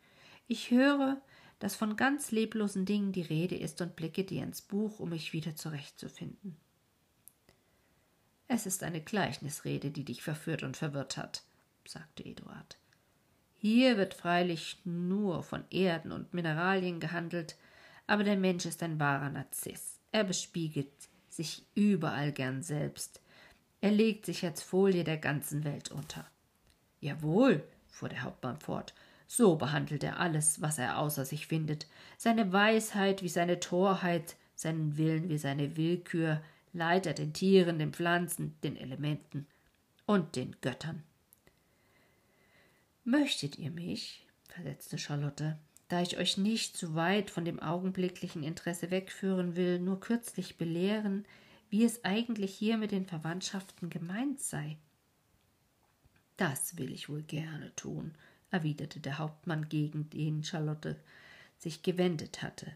Ich 0.46 0.70
höre, 0.70 1.20
dass 1.58 1.76
von 1.76 1.96
ganz 1.96 2.30
leblosen 2.30 2.86
Dingen 2.86 3.12
die 3.12 3.22
Rede 3.22 3.56
ist 3.56 3.80
und 3.80 3.96
blicke 3.96 4.24
dir 4.24 4.42
ins 4.42 4.62
Buch, 4.62 4.98
um 4.98 5.10
mich 5.10 5.32
wieder 5.32 5.54
zurechtzufinden. 5.54 6.56
Es 8.54 8.66
ist 8.66 8.82
eine 8.82 9.00
Gleichnisrede, 9.00 9.90
die 9.90 10.04
dich 10.04 10.22
verführt 10.22 10.62
und 10.62 10.76
verwirrt 10.76 11.16
hat, 11.16 11.42
sagte 11.86 12.22
Eduard. 12.22 12.76
Hier 13.54 13.96
wird 13.96 14.12
freilich 14.12 14.76
nur 14.84 15.42
von 15.42 15.64
Erden 15.70 16.12
und 16.12 16.34
Mineralien 16.34 17.00
gehandelt, 17.00 17.56
aber 18.06 18.24
der 18.24 18.36
Mensch 18.36 18.66
ist 18.66 18.82
ein 18.82 19.00
wahrer 19.00 19.30
Narziss. 19.30 20.00
Er 20.10 20.24
bespiegelt 20.24 20.92
sich 21.30 21.64
überall 21.74 22.30
gern 22.30 22.62
selbst. 22.62 23.22
Er 23.80 23.90
legt 23.90 24.26
sich 24.26 24.44
als 24.44 24.62
Folie 24.62 25.04
der 25.04 25.16
ganzen 25.16 25.64
Welt 25.64 25.90
unter. 25.90 26.26
Jawohl, 27.00 27.64
fuhr 27.88 28.10
der 28.10 28.22
Hauptmann 28.22 28.58
fort, 28.58 28.92
so 29.26 29.56
behandelt 29.56 30.04
er 30.04 30.20
alles, 30.20 30.60
was 30.60 30.78
er 30.78 30.98
außer 30.98 31.24
sich 31.24 31.46
findet, 31.46 31.86
seine 32.18 32.52
Weisheit 32.52 33.22
wie 33.22 33.30
seine 33.30 33.60
Torheit, 33.60 34.36
seinen 34.54 34.98
Willen 34.98 35.30
wie 35.30 35.38
seine 35.38 35.78
Willkür, 35.78 36.42
leiht 36.72 37.06
er 37.06 37.14
den 37.14 37.32
Tieren, 37.32 37.78
den 37.78 37.92
Pflanzen, 37.92 38.56
den 38.62 38.76
Elementen 38.76 39.46
und 40.06 40.36
den 40.36 40.56
Göttern. 40.60 41.02
Möchtet 43.04 43.58
ihr 43.58 43.70
mich, 43.70 44.26
versetzte 44.48 44.98
Charlotte, 44.98 45.58
da 45.88 46.00
ich 46.00 46.16
euch 46.16 46.38
nicht 46.38 46.76
zu 46.76 46.94
weit 46.94 47.30
von 47.30 47.44
dem 47.44 47.60
augenblicklichen 47.60 48.42
Interesse 48.42 48.90
wegführen 48.90 49.56
will, 49.56 49.78
nur 49.78 50.00
kürzlich 50.00 50.56
belehren, 50.56 51.26
wie 51.68 51.84
es 51.84 52.04
eigentlich 52.04 52.54
hier 52.54 52.78
mit 52.78 52.92
den 52.92 53.06
Verwandtschaften 53.06 53.90
gemeint 53.90 54.40
sei. 54.40 54.76
Das 56.36 56.76
will 56.78 56.92
ich 56.92 57.08
wohl 57.08 57.22
gerne 57.22 57.74
tun, 57.76 58.14
erwiderte 58.50 59.00
der 59.00 59.18
Hauptmann, 59.18 59.68
gegen 59.68 60.08
den 60.10 60.44
Charlotte 60.44 60.96
sich 61.58 61.82
gewendet 61.82 62.42
hatte. 62.42 62.72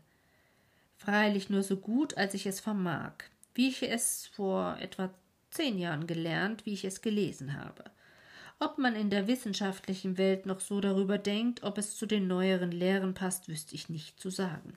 Freilich 0.97 1.50
nur 1.50 1.62
so 1.62 1.76
gut, 1.76 2.17
als 2.17 2.35
ich 2.35 2.47
es 2.47 2.61
vermag, 2.61 3.15
wie 3.57 3.69
ich 3.69 3.83
es 3.83 4.27
vor 4.27 4.77
etwa 4.81 5.13
zehn 5.51 5.79
Jahren 5.79 6.07
gelernt, 6.07 6.67
wie 6.67 6.75
ich 6.75 6.85
es 6.85 7.01
gelesen 7.01 7.61
habe. 7.61 7.85
Ob 8.59 8.79
man 8.79 8.95
in 8.95 9.11
der 9.11 9.27
wissenschaftlichen 9.27 10.17
Welt 10.19 10.47
noch 10.47 10.61
so 10.61 10.81
darüber 10.81 11.19
denkt, 11.19 11.63
ob 11.63 11.79
es 11.79 11.97
zu 11.97 12.07
den 12.07 12.27
neueren 12.27 12.71
Lehren 12.71 13.15
passt, 13.15 13.49
wüsste 13.49 13.75
ich 13.75 13.89
nicht 13.89 14.21
zu 14.21 14.31
sagen. 14.31 14.75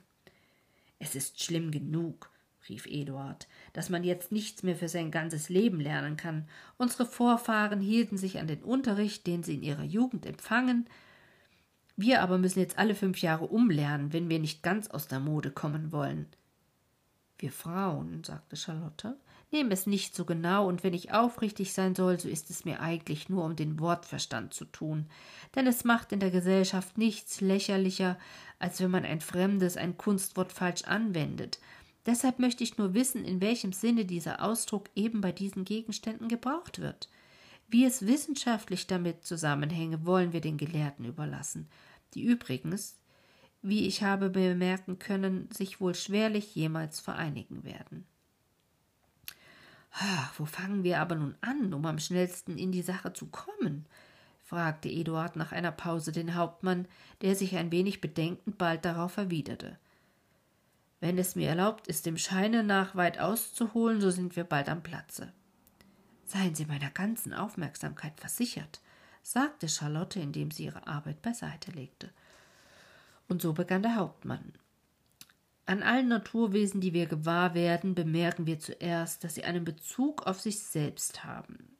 Es 0.98 1.14
ist 1.14 1.42
schlimm 1.42 1.70
genug, 1.70 2.30
rief 2.68 2.86
Eduard, 2.86 3.48
dass 3.72 3.88
man 3.88 4.04
jetzt 4.04 4.32
nichts 4.32 4.62
mehr 4.62 4.76
für 4.76 4.88
sein 4.88 5.10
ganzes 5.10 5.48
Leben 5.48 5.80
lernen 5.80 6.16
kann. 6.18 6.46
Unsere 6.76 7.06
Vorfahren 7.06 7.80
hielten 7.80 8.18
sich 8.18 8.38
an 8.38 8.46
den 8.46 8.62
Unterricht, 8.62 9.26
den 9.26 9.42
sie 9.42 9.54
in 9.54 9.62
ihrer 9.62 9.84
Jugend 9.84 10.26
empfangen. 10.26 10.86
Wir 11.96 12.22
aber 12.22 12.38
müssen 12.38 12.60
jetzt 12.60 12.78
alle 12.78 12.94
fünf 12.94 13.20
Jahre 13.22 13.46
umlernen, 13.46 14.12
wenn 14.12 14.28
wir 14.28 14.38
nicht 14.38 14.62
ganz 14.62 14.88
aus 14.88 15.08
der 15.08 15.20
Mode 15.20 15.50
kommen 15.50 15.90
wollen. 15.90 16.26
Wir 17.40 17.50
Frauen, 17.50 18.22
sagte 18.22 18.56
Charlotte, 18.56 19.16
nehmen 19.50 19.72
es 19.72 19.86
nicht 19.86 20.14
so 20.14 20.24
genau, 20.24 20.68
und 20.68 20.84
wenn 20.84 20.94
ich 20.94 21.12
aufrichtig 21.12 21.72
sein 21.72 21.94
soll, 21.94 22.20
so 22.20 22.28
ist 22.28 22.50
es 22.50 22.64
mir 22.64 22.80
eigentlich 22.80 23.28
nur 23.28 23.44
um 23.44 23.56
den 23.56 23.80
Wortverstand 23.80 24.54
zu 24.54 24.66
tun, 24.66 25.06
denn 25.54 25.66
es 25.66 25.84
macht 25.84 26.12
in 26.12 26.20
der 26.20 26.30
Gesellschaft 26.30 26.98
nichts 26.98 27.40
lächerlicher, 27.40 28.18
als 28.58 28.80
wenn 28.80 28.90
man 28.90 29.04
ein 29.04 29.20
fremdes, 29.20 29.76
ein 29.76 29.96
Kunstwort 29.96 30.52
falsch 30.52 30.84
anwendet, 30.84 31.58
Deshalb 32.06 32.38
möchte 32.38 32.64
ich 32.64 32.78
nur 32.78 32.94
wissen, 32.94 33.24
in 33.24 33.40
welchem 33.40 33.72
Sinne 33.72 34.04
dieser 34.04 34.42
Ausdruck 34.42 34.88
eben 34.94 35.20
bei 35.20 35.32
diesen 35.32 35.64
Gegenständen 35.64 36.28
gebraucht 36.28 36.80
wird. 36.80 37.10
Wie 37.68 37.84
es 37.84 38.06
wissenschaftlich 38.06 38.86
damit 38.86 39.24
zusammenhänge, 39.24 40.04
wollen 40.06 40.32
wir 40.32 40.40
den 40.40 40.56
Gelehrten 40.56 41.04
überlassen, 41.04 41.68
die 42.14 42.22
übrigens, 42.22 42.98
wie 43.62 43.86
ich 43.86 44.02
habe 44.02 44.30
bemerken 44.30 44.98
können, 44.98 45.50
sich 45.50 45.80
wohl 45.80 45.94
schwerlich 45.94 46.54
jemals 46.54 47.00
vereinigen 47.00 47.64
werden. 47.64 48.06
Wo 50.36 50.44
fangen 50.46 50.84
wir 50.84 51.00
aber 51.00 51.16
nun 51.16 51.34
an, 51.40 51.74
um 51.74 51.84
am 51.84 51.98
schnellsten 51.98 52.56
in 52.56 52.72
die 52.72 52.82
Sache 52.82 53.12
zu 53.12 53.26
kommen? 53.26 53.86
fragte 54.44 54.88
Eduard 54.88 55.36
nach 55.36 55.52
einer 55.52 55.72
Pause 55.72 56.10
den 56.10 56.34
Hauptmann, 56.34 56.86
der 57.22 57.36
sich 57.36 57.56
ein 57.56 57.70
wenig 57.70 58.00
bedenkend 58.00 58.58
bald 58.58 58.84
darauf 58.84 59.16
erwiderte. 59.16 59.78
Wenn 61.00 61.18
es 61.18 61.36
mir 61.36 61.48
erlaubt 61.48 61.86
ist, 61.86 62.06
dem 62.06 62.18
Scheine 62.18 62.62
nach 62.62 62.94
weit 62.94 63.20
auszuholen, 63.20 64.00
so 64.00 64.10
sind 64.10 64.36
wir 64.36 64.44
bald 64.44 64.68
am 64.68 64.82
Platze. 64.82 65.32
Seien 66.26 66.54
Sie 66.54 66.66
meiner 66.66 66.90
ganzen 66.90 67.32
Aufmerksamkeit 67.32 68.18
versichert, 68.20 68.80
sagte 69.22 69.68
Charlotte, 69.68 70.20
indem 70.20 70.50
sie 70.50 70.64
ihre 70.64 70.86
Arbeit 70.86 71.22
beiseite 71.22 71.70
legte. 71.72 72.10
Und 73.30 73.40
so 73.40 73.52
begann 73.52 73.82
der 73.82 73.94
Hauptmann. 73.94 74.52
An 75.64 75.84
allen 75.84 76.08
Naturwesen, 76.08 76.80
die 76.80 76.92
wir 76.92 77.06
gewahr 77.06 77.54
werden, 77.54 77.94
bemerken 77.94 78.44
wir 78.44 78.58
zuerst, 78.58 79.22
dass 79.22 79.36
sie 79.36 79.44
einen 79.44 79.64
Bezug 79.64 80.26
auf 80.26 80.40
sich 80.40 80.58
selbst 80.58 81.22
haben. 81.22 81.76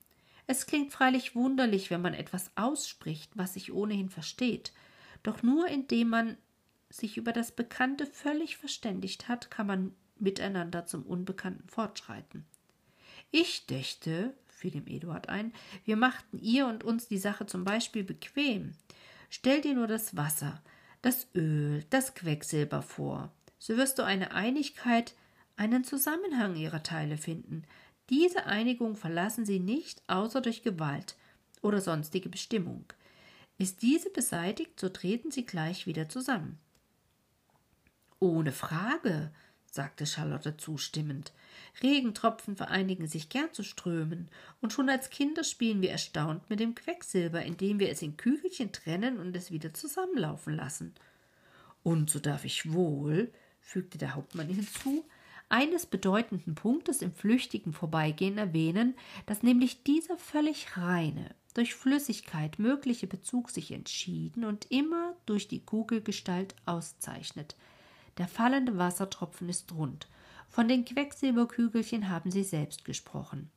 Es 0.46 0.66
klingt 0.66 0.92
freilich 0.92 1.34
wunderlich, 1.34 1.90
wenn 1.90 2.02
man 2.02 2.14
etwas 2.14 2.52
ausspricht, 2.54 3.32
was 3.34 3.54
sich 3.54 3.72
ohnehin 3.72 4.10
versteht, 4.10 4.72
doch 5.24 5.42
nur 5.42 5.66
indem 5.66 6.10
man 6.10 6.36
sich 6.88 7.16
über 7.16 7.32
das 7.32 7.50
Bekannte 7.50 8.06
völlig 8.06 8.56
verständigt 8.56 9.26
hat, 9.26 9.50
kann 9.50 9.66
man 9.66 9.92
miteinander 10.20 10.86
zum 10.86 11.02
Unbekannten 11.02 11.68
fortschreiten. 11.68 12.44
Ich 13.32 13.66
dächte, 13.66 14.34
fiel 14.46 14.76
ihm 14.76 14.86
Eduard 14.86 15.28
ein, 15.28 15.52
wir 15.84 15.96
machten 15.96 16.38
ihr 16.38 16.68
und 16.68 16.84
uns 16.84 17.08
die 17.08 17.18
Sache 17.18 17.46
zum 17.46 17.64
Beispiel 17.64 18.04
bequem. 18.04 18.74
Stell 19.30 19.60
dir 19.62 19.74
nur 19.74 19.88
das 19.88 20.16
Wasser, 20.16 20.62
das 21.02 21.26
Öl, 21.34 21.84
das 21.90 22.14
Quecksilber 22.14 22.82
vor. 22.82 23.32
So 23.58 23.76
wirst 23.76 23.98
du 23.98 24.04
eine 24.04 24.32
Einigkeit, 24.32 25.14
einen 25.56 25.84
Zusammenhang 25.84 26.56
ihrer 26.56 26.82
Teile 26.82 27.16
finden. 27.16 27.64
Diese 28.08 28.46
Einigung 28.46 28.96
verlassen 28.96 29.44
sie 29.44 29.60
nicht, 29.60 30.02
außer 30.08 30.40
durch 30.40 30.62
Gewalt 30.62 31.16
oder 31.62 31.80
sonstige 31.80 32.28
Bestimmung. 32.28 32.84
Ist 33.58 33.82
diese 33.82 34.10
beseitigt, 34.10 34.80
so 34.80 34.88
treten 34.88 35.30
sie 35.30 35.44
gleich 35.44 35.86
wieder 35.86 36.08
zusammen. 36.08 36.58
Ohne 38.18 38.52
Frage, 38.52 39.32
sagte 39.70 40.04
Charlotte 40.04 40.56
zustimmend. 40.56 41.32
Regentropfen 41.82 42.56
vereinigen 42.56 43.06
sich 43.06 43.28
gern 43.28 43.52
zu 43.52 43.62
Strömen, 43.62 44.28
und 44.60 44.72
schon 44.72 44.88
als 44.88 45.10
Kinder 45.10 45.44
spielen 45.44 45.80
wir 45.80 45.90
erstaunt 45.90 46.50
mit 46.50 46.60
dem 46.60 46.74
Quecksilber, 46.74 47.42
indem 47.42 47.78
wir 47.78 47.90
es 47.90 48.02
in 48.02 48.16
Kügelchen 48.16 48.72
trennen 48.72 49.18
und 49.18 49.36
es 49.36 49.50
wieder 49.50 49.72
zusammenlaufen 49.72 50.54
lassen. 50.54 50.94
Und 51.82 52.10
so 52.10 52.18
darf 52.18 52.44
ich 52.44 52.72
wohl, 52.72 53.32
fügte 53.60 53.96
der 53.96 54.14
Hauptmann 54.14 54.48
hinzu, 54.48 55.04
eines 55.48 55.86
bedeutenden 55.86 56.54
Punktes 56.54 57.02
im 57.02 57.12
flüchtigen 57.12 57.72
Vorbeigehen 57.72 58.38
erwähnen, 58.38 58.94
dass 59.26 59.42
nämlich 59.42 59.82
dieser 59.82 60.16
völlig 60.16 60.76
reine, 60.76 61.34
durch 61.54 61.74
Flüssigkeit 61.74 62.58
mögliche 62.58 63.08
Bezug 63.08 63.50
sich 63.50 63.72
entschieden 63.72 64.44
und 64.44 64.70
immer 64.70 65.16
durch 65.26 65.48
die 65.48 65.64
Kugelgestalt 65.64 66.56
auszeichnet– 66.66 67.56
der 68.20 68.28
fallende 68.28 68.76
Wassertropfen 68.76 69.48
ist 69.48 69.72
rund. 69.72 70.06
Von 70.50 70.68
den 70.68 70.84
Quecksilberkügelchen 70.84 72.10
haben 72.10 72.30
Sie 72.30 72.44
selbst 72.44 72.84
gesprochen. 72.84 73.50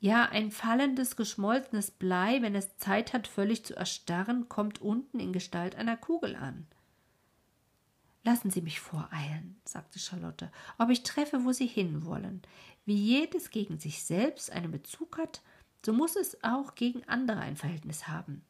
Ja, 0.00 0.24
ein 0.24 0.50
fallendes, 0.50 1.16
geschmolzenes 1.16 1.90
Blei, 1.90 2.40
wenn 2.40 2.54
es 2.54 2.76
Zeit 2.78 3.12
hat, 3.12 3.28
völlig 3.28 3.64
zu 3.64 3.76
erstarren, 3.76 4.48
kommt 4.48 4.80
unten 4.80 5.20
in 5.20 5.34
Gestalt 5.34 5.76
einer 5.76 5.98
Kugel 5.98 6.34
an. 6.34 6.66
Lassen 8.22 8.50
Sie 8.50 8.62
mich 8.62 8.80
voreilen, 8.80 9.60
sagte 9.66 9.98
Charlotte, 9.98 10.50
ob 10.78 10.88
ich 10.88 11.02
treffe, 11.02 11.44
wo 11.44 11.52
Sie 11.52 11.66
hinwollen. 11.66 12.40
Wie 12.86 12.96
jedes 12.96 13.50
gegen 13.50 13.78
sich 13.78 14.02
selbst 14.02 14.50
einen 14.50 14.70
Bezug 14.70 15.18
hat, 15.18 15.42
so 15.84 15.92
muss 15.92 16.16
es 16.16 16.42
auch 16.42 16.74
gegen 16.74 17.06
andere 17.06 17.40
ein 17.40 17.56
Verhältnis 17.56 18.08
haben. 18.08 18.42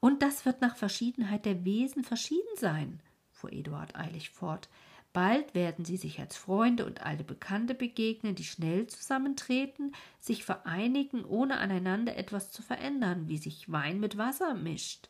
Und 0.00 0.22
das 0.22 0.44
wird 0.44 0.60
nach 0.60 0.76
Verschiedenheit 0.76 1.44
der 1.44 1.64
Wesen 1.64 2.02
verschieden 2.02 2.56
sein, 2.56 3.00
fuhr 3.44 3.52
Eduard 3.52 3.94
eilig 3.94 4.30
fort. 4.30 4.68
Bald 5.12 5.54
werden 5.54 5.84
sie 5.84 5.96
sich 5.96 6.18
als 6.18 6.36
Freunde 6.36 6.86
und 6.86 7.02
alte 7.02 7.22
Bekannte 7.22 7.74
begegnen, 7.74 8.34
die 8.34 8.44
schnell 8.44 8.88
zusammentreten, 8.88 9.94
sich 10.18 10.44
vereinigen, 10.44 11.24
ohne 11.24 11.58
aneinander 11.58 12.16
etwas 12.16 12.50
zu 12.50 12.62
verändern, 12.62 13.28
wie 13.28 13.38
sich 13.38 13.70
Wein 13.70 14.00
mit 14.00 14.18
Wasser 14.18 14.54
mischt. 14.54 15.08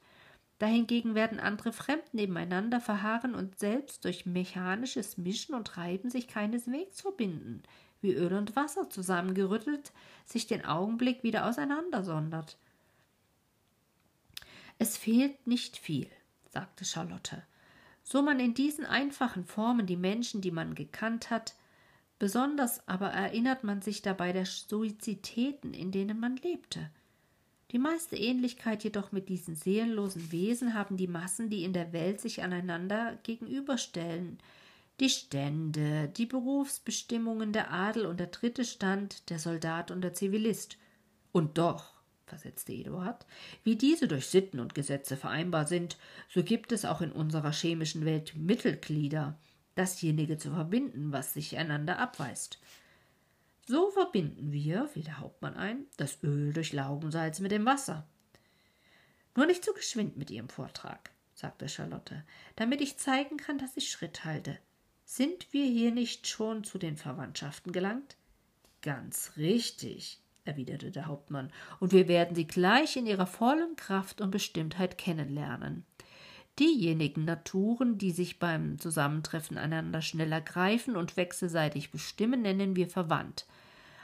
Dahingegen 0.58 1.14
werden 1.14 1.40
andere 1.40 1.72
fremd 1.72 2.12
nebeneinander 2.12 2.80
verharren 2.80 3.34
und 3.34 3.58
selbst 3.58 4.04
durch 4.04 4.26
mechanisches 4.26 5.16
Mischen 5.16 5.54
und 5.54 5.76
Reiben 5.76 6.10
sich 6.10 6.28
keineswegs 6.28 7.00
verbinden, 7.00 7.62
wie 8.02 8.12
Öl 8.12 8.34
und 8.34 8.56
Wasser 8.56 8.90
zusammengerüttelt 8.90 9.92
sich 10.26 10.46
den 10.46 10.64
Augenblick 10.64 11.22
wieder 11.22 11.46
auseinandersondert. 11.46 12.58
Es 14.78 14.96
fehlt 14.96 15.46
nicht 15.46 15.78
viel, 15.78 16.10
sagte 16.52 16.84
Charlotte 16.84 17.42
so 18.04 18.22
man 18.22 18.38
in 18.38 18.54
diesen 18.54 18.84
einfachen 18.84 19.44
Formen 19.44 19.86
die 19.86 19.96
Menschen, 19.96 20.42
die 20.42 20.50
man 20.50 20.74
gekannt 20.74 21.30
hat, 21.30 21.54
besonders 22.18 22.86
aber 22.86 23.08
erinnert 23.08 23.64
man 23.64 23.82
sich 23.82 24.02
dabei 24.02 24.32
der 24.32 24.46
Suizitäten, 24.46 25.72
in 25.74 25.90
denen 25.90 26.20
man 26.20 26.36
lebte. 26.36 26.90
Die 27.70 27.78
meiste 27.78 28.16
Ähnlichkeit 28.16 28.84
jedoch 28.84 29.10
mit 29.10 29.28
diesen 29.28 29.56
seelenlosen 29.56 30.30
Wesen 30.30 30.74
haben 30.74 30.96
die 30.96 31.08
Massen, 31.08 31.50
die 31.50 31.64
in 31.64 31.72
der 31.72 31.92
Welt 31.92 32.20
sich 32.20 32.42
aneinander 32.42 33.18
gegenüberstellen, 33.24 34.38
die 35.00 35.08
Stände, 35.08 36.08
die 36.08 36.26
Berufsbestimmungen 36.26 37.52
der 37.52 37.72
Adel 37.72 38.06
und 38.06 38.20
der 38.20 38.28
dritte 38.28 38.64
Stand, 38.64 39.28
der 39.28 39.40
Soldat 39.40 39.90
und 39.90 40.02
der 40.02 40.14
Zivilist. 40.14 40.76
Und 41.32 41.58
doch, 41.58 41.93
versetzte 42.26 42.72
Eduard, 42.72 43.26
wie 43.62 43.76
diese 43.76 44.08
durch 44.08 44.26
Sitten 44.26 44.60
und 44.60 44.74
Gesetze 44.74 45.16
vereinbar 45.16 45.66
sind, 45.66 45.96
so 46.28 46.42
gibt 46.42 46.72
es 46.72 46.84
auch 46.84 47.00
in 47.00 47.12
unserer 47.12 47.52
chemischen 47.52 48.04
Welt 48.04 48.34
Mittelglieder, 48.36 49.38
dasjenige 49.74 50.38
zu 50.38 50.50
verbinden, 50.50 51.12
was 51.12 51.34
sich 51.34 51.56
einander 51.56 51.98
abweist. 51.98 52.58
So 53.66 53.90
verbinden 53.90 54.52
wir, 54.52 54.88
fiel 54.88 55.04
der 55.04 55.18
Hauptmann 55.18 55.56
ein, 55.56 55.86
das 55.96 56.22
Öl 56.22 56.52
durch 56.52 56.72
Laugensalz 56.72 57.40
mit 57.40 57.50
dem 57.50 57.64
Wasser. 57.64 58.06
Nur 59.36 59.46
nicht 59.46 59.64
zu 59.64 59.70
so 59.70 59.76
geschwind 59.76 60.16
mit 60.16 60.30
Ihrem 60.30 60.48
Vortrag, 60.48 61.10
sagte 61.34 61.68
Charlotte, 61.68 62.24
damit 62.56 62.80
ich 62.80 62.98
zeigen 62.98 63.36
kann, 63.36 63.58
dass 63.58 63.76
ich 63.76 63.90
Schritt 63.90 64.24
halte. 64.24 64.58
Sind 65.04 65.52
wir 65.52 65.64
hier 65.64 65.90
nicht 65.90 66.26
schon 66.26 66.64
zu 66.64 66.78
den 66.78 66.96
Verwandtschaften 66.96 67.72
gelangt? 67.72 68.16
Ganz 68.82 69.32
richtig, 69.36 70.20
erwiderte 70.44 70.90
der 70.90 71.06
Hauptmann, 71.06 71.50
und 71.80 71.92
wir 71.92 72.08
werden 72.08 72.34
sie 72.34 72.46
gleich 72.46 72.96
in 72.96 73.06
ihrer 73.06 73.26
vollen 73.26 73.76
Kraft 73.76 74.20
und 74.20 74.30
Bestimmtheit 74.30 74.98
kennenlernen. 74.98 75.84
Diejenigen 76.58 77.24
Naturen, 77.24 77.98
die 77.98 78.12
sich 78.12 78.38
beim 78.38 78.78
Zusammentreffen 78.78 79.58
einander 79.58 80.02
schneller 80.02 80.40
greifen 80.40 80.96
und 80.96 81.16
wechselseitig 81.16 81.90
bestimmen, 81.90 82.42
nennen 82.42 82.76
wir 82.76 82.86
verwandt. 82.86 83.46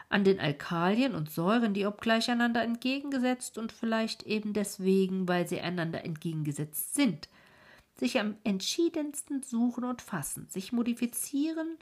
An 0.09 0.25
den 0.25 0.41
Alkalien 0.41 1.15
und 1.15 1.31
Säuren, 1.31 1.75
die 1.75 1.87
obgleich 1.87 2.29
einander 2.29 2.65
entgegengesetzt 2.65 3.57
und 3.57 3.71
vielleicht 3.71 4.25
eben 4.25 4.53
deswegen, 4.53 5.29
weil 5.29 5.47
sie 5.47 5.61
einander 5.61 6.05
entgegengesetzt 6.05 6.95
sind, 6.95 7.29
sich 7.97 8.19
am 8.19 8.35
entschiedensten 8.43 9.45
suchen 9.45 9.85
und 9.85 10.03
fassen, 10.03 10.49
sich 10.49 10.73
modifizieren 10.73 11.79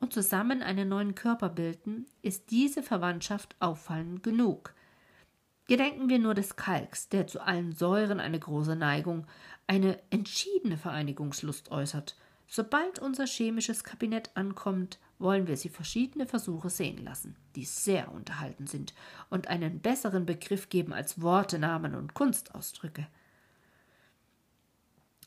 und 0.00 0.12
zusammen 0.12 0.62
einen 0.62 0.88
neuen 0.88 1.14
Körper 1.14 1.48
bilden, 1.48 2.06
ist 2.22 2.50
diese 2.50 2.82
Verwandtschaft 2.82 3.54
auffallend 3.60 4.22
genug. 4.22 4.74
Gedenken 5.66 6.08
wir 6.08 6.18
nur 6.18 6.34
des 6.34 6.56
Kalks, 6.56 7.08
der 7.08 7.28
zu 7.28 7.40
allen 7.40 7.72
Säuren 7.72 8.18
eine 8.18 8.40
große 8.40 8.74
Neigung, 8.74 9.26
eine 9.68 10.00
entschiedene 10.10 10.76
Vereinigungslust 10.76 11.70
äußert. 11.70 12.16
Sobald 12.48 12.98
unser 12.98 13.26
chemisches 13.26 13.84
Kabinett 13.84 14.30
ankommt, 14.34 14.98
wollen 15.20 15.46
wir 15.46 15.56
sie 15.56 15.68
verschiedene 15.68 16.26
Versuche 16.26 16.70
sehen 16.70 17.04
lassen, 17.04 17.36
die 17.54 17.64
sehr 17.64 18.10
unterhaltend 18.10 18.68
sind 18.68 18.94
und 19.28 19.46
einen 19.46 19.78
besseren 19.78 20.26
Begriff 20.26 20.68
geben 20.70 20.92
als 20.92 21.20
Worte, 21.20 21.60
Namen 21.60 21.94
und 21.94 22.14
Kunstausdrücke. 22.14 23.06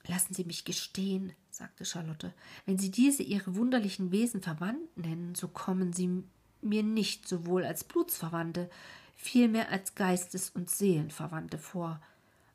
Lassen 0.05 0.33
Sie 0.33 0.43
mich 0.43 0.65
gestehen, 0.65 1.31
sagte 1.53 1.85
Charlotte, 1.85 2.33
wenn 2.65 2.77
Sie 2.77 2.89
diese 2.89 3.23
Ihre 3.23 3.55
wunderlichen 3.55 4.11
Wesen 4.11 4.41
verwandt 4.41 4.97
nennen, 4.97 5.35
so 5.35 5.47
kommen 5.47 5.93
sie 5.93 6.23
mir 6.61 6.83
nicht 6.83 7.27
sowohl 7.27 7.63
als 7.63 7.83
Blutsverwandte, 7.83 8.69
vielmehr 9.15 9.69
als 9.69 9.95
Geistes- 9.95 10.49
und 10.49 10.69
Seelenverwandte 10.69 11.57
vor. 11.57 12.01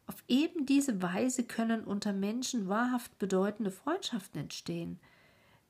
Auf 0.06 0.24
eben 0.26 0.66
diese 0.66 1.00
Weise 1.02 1.44
können 1.44 1.84
unter 1.84 2.12
Menschen 2.12 2.68
wahrhaft 2.68 3.18
bedeutende 3.18 3.70
Freundschaften 3.70 4.40
entstehen, 4.40 4.98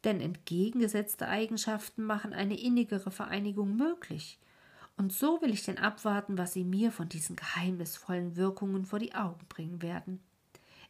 denn 0.04 0.20
entgegengesetzte 0.20 1.28
Eigenschaften 1.28 2.04
machen 2.04 2.32
eine 2.32 2.58
innigere 2.58 3.10
Vereinigung 3.10 3.76
möglich. 3.76 4.38
Und 4.96 5.12
so 5.12 5.42
will 5.42 5.50
ich 5.50 5.64
denn 5.64 5.78
abwarten, 5.78 6.38
was 6.38 6.52
Sie 6.54 6.64
mir 6.64 6.92
von 6.92 7.08
diesen 7.08 7.36
geheimnisvollen 7.36 8.36
Wirkungen 8.36 8.86
vor 8.86 8.98
die 9.00 9.14
Augen 9.14 9.44
bringen 9.48 9.82
werden. 9.82 10.20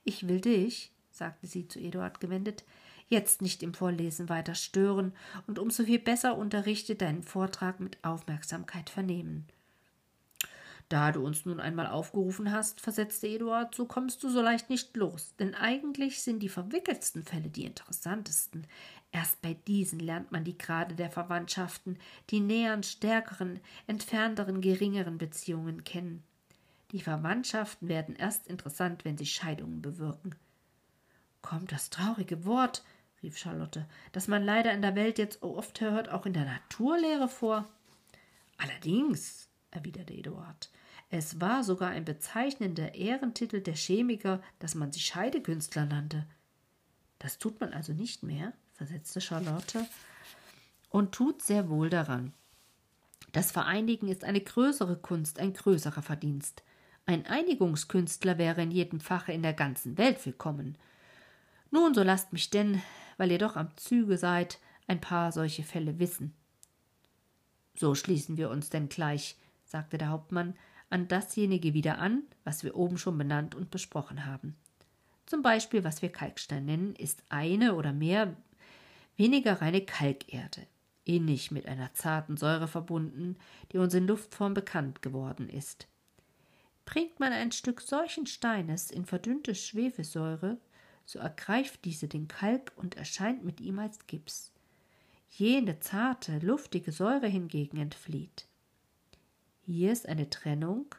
Ich 0.04 0.28
will 0.28 0.40
dich, 0.40 0.92
sagte 1.18 1.46
sie 1.46 1.68
zu 1.68 1.78
Eduard 1.78 2.20
gewendet, 2.20 2.64
jetzt 3.08 3.42
nicht 3.42 3.62
im 3.62 3.74
Vorlesen 3.74 4.28
weiter 4.28 4.54
stören 4.54 5.12
und 5.46 5.58
um 5.58 5.70
so 5.70 5.84
viel 5.84 5.98
besser 5.98 6.36
unterrichtet 6.36 7.02
deinen 7.02 7.22
Vortrag 7.22 7.80
mit 7.80 8.02
Aufmerksamkeit 8.02 8.90
vernehmen. 8.90 9.46
Da 10.88 11.12
du 11.12 11.20
uns 11.22 11.44
nun 11.44 11.60
einmal 11.60 11.86
aufgerufen 11.86 12.50
hast, 12.50 12.80
versetzte 12.80 13.26
Eduard, 13.26 13.74
so 13.74 13.84
kommst 13.84 14.22
du 14.22 14.30
so 14.30 14.40
leicht 14.40 14.70
nicht 14.70 14.96
los, 14.96 15.34
denn 15.38 15.54
eigentlich 15.54 16.22
sind 16.22 16.38
die 16.38 16.48
verwickeltsten 16.48 17.24
Fälle 17.24 17.50
die 17.50 17.66
interessantesten. 17.66 18.66
Erst 19.12 19.42
bei 19.42 19.54
diesen 19.66 19.98
lernt 19.98 20.32
man 20.32 20.44
die 20.44 20.56
Grade 20.56 20.94
der 20.94 21.10
Verwandtschaften, 21.10 21.98
die 22.30 22.40
näheren, 22.40 22.82
stärkeren, 22.82 23.60
entfernteren, 23.86 24.62
geringeren 24.62 25.18
Beziehungen 25.18 25.84
kennen. 25.84 26.22
Die 26.92 27.02
Verwandtschaften 27.02 27.88
werden 27.88 28.16
erst 28.16 28.46
interessant, 28.46 29.04
wenn 29.04 29.18
sie 29.18 29.26
Scheidungen 29.26 29.82
bewirken. 29.82 30.34
Kommt 31.42 31.72
das 31.72 31.90
traurige 31.90 32.44
Wort, 32.44 32.84
rief 33.22 33.36
Charlotte, 33.36 33.86
das 34.12 34.28
man 34.28 34.44
leider 34.44 34.72
in 34.72 34.82
der 34.82 34.94
Welt 34.94 35.18
jetzt 35.18 35.42
oft 35.42 35.80
hört, 35.80 36.10
auch 36.10 36.26
in 36.26 36.32
der 36.32 36.44
Naturlehre 36.44 37.28
vor. 37.28 37.68
Allerdings, 38.56 39.48
erwiderte 39.70 40.12
Eduard, 40.12 40.70
es 41.10 41.40
war 41.40 41.64
sogar 41.64 41.90
ein 41.90 42.04
bezeichnender 42.04 42.94
Ehrentitel 42.94 43.60
der 43.60 43.74
Chemiker, 43.74 44.42
dass 44.58 44.74
man 44.74 44.92
sie 44.92 45.00
Scheidekünstler 45.00 45.86
nannte. 45.86 46.26
Das 47.18 47.38
tut 47.38 47.60
man 47.60 47.72
also 47.72 47.92
nicht 47.92 48.22
mehr, 48.22 48.52
versetzte 48.74 49.20
Charlotte, 49.20 49.86
und 50.90 51.12
tut 51.12 51.42
sehr 51.42 51.68
wohl 51.70 51.88
daran. 51.88 52.32
Das 53.32 53.50
Vereinigen 53.52 54.08
ist 54.08 54.24
eine 54.24 54.40
größere 54.40 54.96
Kunst, 54.96 55.38
ein 55.38 55.52
größerer 55.52 56.02
Verdienst. 56.02 56.62
Ein 57.06 57.26
Einigungskünstler 57.26 58.38
wäre 58.38 58.62
in 58.62 58.70
jedem 58.70 59.00
Fache 59.00 59.32
in 59.32 59.42
der 59.42 59.54
ganzen 59.54 59.96
Welt 59.98 60.24
willkommen. 60.24 60.76
Nun, 61.70 61.94
so 61.94 62.02
lasst 62.02 62.32
mich 62.32 62.50
denn, 62.50 62.82
weil 63.16 63.30
ihr 63.30 63.38
doch 63.38 63.56
am 63.56 63.76
Züge 63.76 64.16
seid, 64.16 64.58
ein 64.86 65.00
paar 65.00 65.32
solche 65.32 65.62
Fälle 65.62 65.98
wissen. 65.98 66.34
So 67.74 67.94
schließen 67.94 68.36
wir 68.36 68.50
uns 68.50 68.70
denn 68.70 68.88
gleich, 68.88 69.36
sagte 69.64 69.98
der 69.98 70.08
Hauptmann, 70.08 70.54
an 70.90 71.08
dasjenige 71.08 71.74
wieder 71.74 71.98
an, 71.98 72.22
was 72.44 72.64
wir 72.64 72.74
oben 72.74 72.96
schon 72.96 73.18
benannt 73.18 73.54
und 73.54 73.70
besprochen 73.70 74.24
haben. 74.24 74.56
Zum 75.26 75.42
Beispiel, 75.42 75.84
was 75.84 76.00
wir 76.00 76.08
Kalkstein 76.08 76.64
nennen, 76.64 76.96
ist 76.96 77.22
eine 77.28 77.74
oder 77.74 77.92
mehr 77.92 78.34
weniger 79.16 79.60
reine 79.60 79.82
Kalkerde, 79.82 80.66
innig 81.04 81.50
mit 81.50 81.66
einer 81.66 81.92
zarten 81.92 82.38
Säure 82.38 82.68
verbunden, 82.68 83.36
die 83.72 83.78
uns 83.78 83.92
in 83.92 84.06
Luftform 84.06 84.54
bekannt 84.54 85.02
geworden 85.02 85.50
ist. 85.50 85.86
Bringt 86.86 87.20
man 87.20 87.34
ein 87.34 87.52
Stück 87.52 87.82
solchen 87.82 88.26
Steines 88.26 88.90
in 88.90 89.04
verdünnte 89.04 89.54
Schwefelsäure, 89.54 90.56
so 91.08 91.18
ergreift 91.18 91.86
diese 91.86 92.06
den 92.06 92.28
Kalk 92.28 92.70
und 92.76 92.98
erscheint 92.98 93.42
mit 93.42 93.62
ihm 93.62 93.78
als 93.78 94.06
Gips. 94.06 94.52
Jene 95.30 95.80
zarte, 95.80 96.38
luftige 96.40 96.92
Säure 96.92 97.26
hingegen 97.26 97.78
entflieht. 97.78 98.46
Hier 99.64 99.90
ist 99.90 100.06
eine 100.06 100.28
Trennung, 100.28 100.94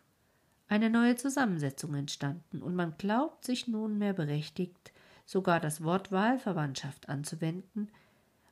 eine 0.68 0.90
neue 0.90 1.16
Zusammensetzung 1.16 1.94
entstanden, 1.94 2.64
und 2.64 2.74
man 2.74 2.96
glaubt 2.98 3.46
sich 3.46 3.68
nunmehr 3.68 4.14
berechtigt, 4.14 4.92
sogar 5.28 5.60
das 5.60 5.84
Wort 5.84 6.12
Wahlverwandtschaft 6.12 7.08
anzuwenden, 7.08 7.92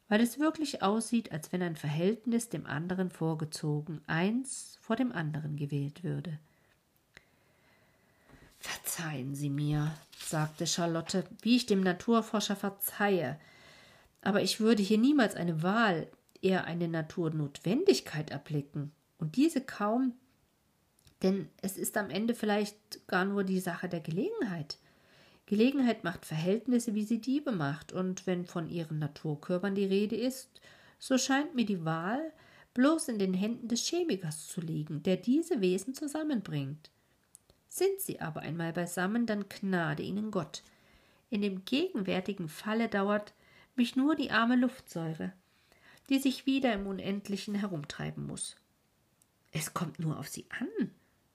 weil 0.10 0.22
es 0.22 0.38
wirklich 0.38 0.84
aussieht, 0.84 1.32
als 1.32 1.52
wenn 1.52 1.64
ein 1.64 1.76
Verhältnis 1.76 2.50
dem 2.50 2.68
anderen 2.68 3.10
vorgezogen, 3.10 4.02
eins 4.06 4.78
vor 4.80 4.96
dem 4.96 5.12
anderen 5.12 5.56
gewählt 5.56 6.04
würde. 6.04 6.38
Verzeihen 8.68 9.34
Sie 9.34 9.50
mir, 9.50 9.96
sagte 10.20 10.68
Charlotte, 10.68 11.24
wie 11.42 11.56
ich 11.56 11.68
dem 11.68 11.80
Naturforscher 11.80 12.58
verzeihe. 12.58 13.40
Aber 14.22 14.42
ich 14.42 14.60
würde 14.60 14.84
hier 14.84 14.98
niemals 14.98 15.36
eine 15.36 15.64
Wahl, 15.64 16.08
eher 16.42 16.66
eine 16.66 16.90
Naturnotwendigkeit 16.90 18.30
erblicken. 18.30 18.92
Und 19.20 19.38
diese 19.38 19.62
kaum, 19.62 20.16
denn 21.24 21.48
es 21.62 21.78
ist 21.78 21.96
am 21.96 22.10
Ende 22.10 22.36
vielleicht 22.36 23.08
gar 23.08 23.24
nur 23.24 23.46
die 23.46 23.62
Sache 23.62 23.88
der 23.88 24.02
Gelegenheit. 24.02 24.80
Gelegenheit 25.46 26.04
macht 26.04 26.26
Verhältnisse, 26.26 26.94
wie 26.94 27.06
sie 27.06 27.22
Diebe 27.22 27.54
macht, 27.54 27.94
und 27.94 28.28
wenn 28.28 28.46
von 28.46 28.68
ihren 28.68 29.00
Naturkörpern 29.00 29.76
die 29.76 29.86
Rede 29.86 30.18
ist, 30.18 30.60
so 31.00 31.18
scheint 31.18 31.56
mir 31.56 31.66
die 31.66 31.86
Wahl 31.86 32.34
bloß 32.74 33.08
in 33.08 33.18
den 33.18 33.34
Händen 33.34 33.70
des 33.70 33.88
Chemikers 33.88 34.48
zu 34.48 34.60
liegen, 34.60 35.04
der 35.04 35.16
diese 35.16 35.62
Wesen 35.62 35.94
zusammenbringt. 35.94 36.92
Sind 37.70 38.00
sie 38.00 38.22
aber 38.22 38.42
einmal 38.42 38.74
beisammen, 38.74 39.26
dann 39.26 39.50
gnade 39.50 40.04
ihnen 40.04 40.32
Gott. 40.32 40.64
In 41.30 41.42
dem 41.42 41.66
gegenwärtigen 41.66 42.50
Falle 42.50 42.88
dauert 42.88 43.34
mich 43.76 43.96
nur 43.96 44.16
die 44.16 44.32
arme 44.32 44.56
Luftsäure, 44.56 45.34
die 46.10 46.20
sich 46.20 46.46
wieder 46.46 46.74
im 46.74 46.88
Unendlichen 46.88 47.56
herumtreiben 47.56 48.26
muss. 48.26 48.56
Es 49.52 49.74
kommt 49.74 50.00
nur 50.00 50.20
auf 50.20 50.28
sie 50.28 50.46
an, 50.60 50.92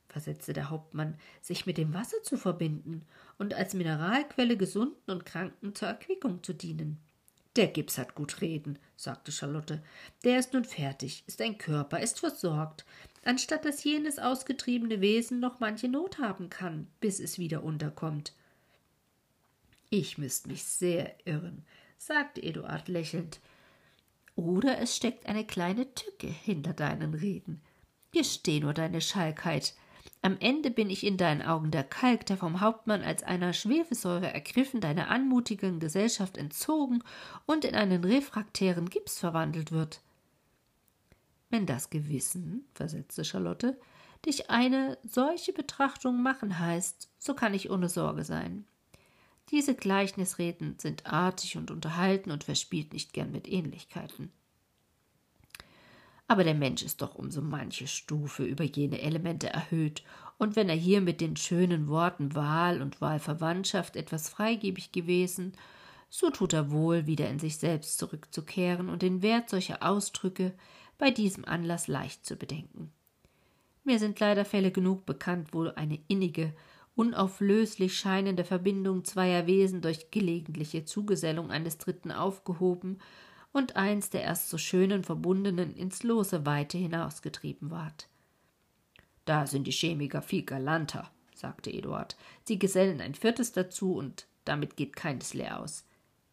versetzte 0.09 0.53
der 0.53 0.71
Hauptmann, 0.71 1.19
sich 1.41 1.67
mit 1.67 1.79
dem 1.79 1.95
Wasser 1.95 2.23
zu 2.23 2.37
verbinden 2.37 3.03
und 3.39 3.55
als 3.55 3.75
Mineralquelle 3.75 4.57
Gesunden 4.57 5.11
und 5.11 5.27
Kranken 5.27 5.75
zur 5.75 5.89
Erquickung 5.89 6.43
zu 6.43 6.53
dienen. 6.53 6.99
Der 7.57 7.67
Gips 7.67 7.99
hat 7.99 8.15
gut 8.15 8.41
reden, 8.41 8.79
sagte 8.97 9.31
Charlotte. 9.31 9.83
Der 10.25 10.39
ist 10.39 10.55
nun 10.55 10.65
fertig, 10.65 11.23
ist 11.27 11.41
ein 11.43 11.59
Körper, 11.59 12.01
ist 12.01 12.21
versorgt, 12.21 12.87
anstatt 13.25 13.65
dass 13.65 13.85
jenes 13.85 14.19
ausgetriebene 14.19 15.01
Wesen 15.01 15.39
noch 15.39 15.61
manche 15.61 15.89
Not 15.89 16.19
haben 16.19 16.49
kann, 16.49 16.87
bis 17.01 17.21
es 17.21 17.39
wieder 17.39 17.63
unterkommt. 17.63 18.33
Ich 19.91 20.17
müsste 20.17 20.49
mich 20.49 20.65
sehr 20.65 21.15
irren, 21.27 21.67
sagte 21.99 22.43
Eduard 22.43 22.89
lächelnd. 22.89 23.41
Oder 24.35 24.79
es 24.79 24.97
steckt 24.97 25.27
eine 25.27 25.47
kleine 25.47 25.93
Tücke 25.95 26.29
hinter 26.29 26.73
deinen 26.73 27.13
Reden. 27.13 27.61
Gesteh 28.13 28.61
nur 28.61 28.73
deine 28.73 29.03
Schalkheit. 29.03 29.75
Am 30.25 30.37
Ende 30.39 30.71
bin 30.71 30.89
ich 30.89 31.05
in 31.05 31.17
deinen 31.17 31.43
Augen 31.43 31.73
der 31.73 31.83
Kalk, 31.83 32.27
der 32.27 32.37
vom 32.37 32.61
Hauptmann 32.61 33.03
als 33.03 33.25
einer 33.25 33.53
Schwefelsäure 33.53 34.33
ergriffen, 34.33 34.81
deiner 34.81 35.09
anmutigen 35.09 35.81
Gesellschaft 35.81 36.37
entzogen 36.37 37.03
und 37.45 37.65
in 37.65 37.75
einen 37.75 38.05
refraktären 38.05 38.89
Gips 38.89 39.19
verwandelt 39.19 39.73
wird. 39.73 40.01
Wenn 41.51 41.67
das 41.67 41.91
Gewissen, 41.91 42.65
versetzte 42.73 43.25
Charlotte, 43.25 43.77
dich 44.25 44.49
eine 44.49 44.97
solche 45.03 45.53
Betrachtung 45.53 46.23
machen 46.23 46.61
heißt, 46.61 47.11
so 47.19 47.35
kann 47.35 47.53
ich 47.53 47.69
ohne 47.69 47.89
Sorge 47.89 48.23
sein. 48.25 48.65
Diese 49.51 49.75
Gleichnisreden 49.75 50.79
sind 50.79 51.05
artig 51.05 51.57
und 51.57 51.73
unterhalten 51.73 52.31
und 52.31 52.45
verspielt 52.45 52.93
nicht 52.93 53.13
gern 53.13 53.33
mit 53.33 53.49
Ähnlichkeiten. 53.49 54.31
Aber 56.33 56.45
der 56.45 56.55
Mensch 56.55 56.83
ist 56.83 57.03
doch 57.03 57.15
um 57.15 57.31
so 57.31 57.43
manche 57.43 57.87
Stufe 57.87 58.43
über 58.43 58.65
jene 58.65 59.03
Elemente 59.03 59.51
erhöht, 59.51 60.03
und 60.39 60.57
wenn 60.57 60.71
er 60.71 60.75
hier 60.75 61.03
mit 61.03 61.21
den 61.21 61.37
schönen 61.37 61.89
Worten 61.89 62.35
Wahl 62.35 62.81
und 62.81 63.03
Wahlverwandtschaft 63.03 63.97
etwas 63.97 64.31
freigebig 64.31 64.93
gewesen, 64.93 65.53
so 66.09 66.31
tut 66.31 66.55
er 66.55 66.71
wohl, 66.71 67.07
wieder 67.07 67.29
in 67.29 67.39
sich 67.39 67.59
selbst 67.59 67.99
zurückzukehren 67.99 68.89
und 68.89 69.03
den 69.03 69.21
Wert 69.21 69.51
solcher 69.51 69.83
Ausdrücke 69.83 70.55
bei 70.97 71.11
diesem 71.11 71.45
Anlass 71.45 71.87
leicht 71.87 72.25
zu 72.25 72.37
bedenken. 72.37 72.91
Mir 73.85 73.99
sind 73.99 74.19
leider 74.19 74.47
Fälle 74.47 74.71
genug 74.71 75.05
bekannt, 75.05 75.49
wo 75.53 75.65
eine 75.65 75.99
innige, 76.09 76.55
unauflöslich 76.95 77.95
scheinende 77.95 78.45
Verbindung 78.45 79.05
zweier 79.05 79.47
Wesen 79.47 79.83
durch 79.83 80.11
gelegentliche 80.11 80.87
Zugesellung 80.87 81.51
eines 81.51 81.77
Dritten 81.77 82.11
aufgehoben 82.11 83.01
und 83.53 83.77
eins 83.77 84.11
der 84.11 84.23
erst 84.23 84.49
so 84.49 84.59
schönen 84.59 85.05
Verbundenen 85.05 85.75
ins 85.77 86.03
lose 86.03 86.47
Weite 86.47 86.79
hinausgetrieben 86.79 87.71
ward. 87.71 88.09
Da 89.25 89.47
sind 89.47 89.67
die 89.67 89.73
Chemiker 89.73 90.23
viel 90.23 90.43
galanter, 90.43 91.11
sagte 91.35 91.71
Eduard. 91.71 92.17
Sie 92.45 92.59
gesellen 92.59 93.01
ein 93.01 93.15
viertes 93.15 93.53
dazu, 93.53 93.95
und 93.95 94.27
damit 94.45 94.77
geht 94.77 94.97
keines 94.97 95.35
leer 95.35 95.61
aus. 95.61 95.85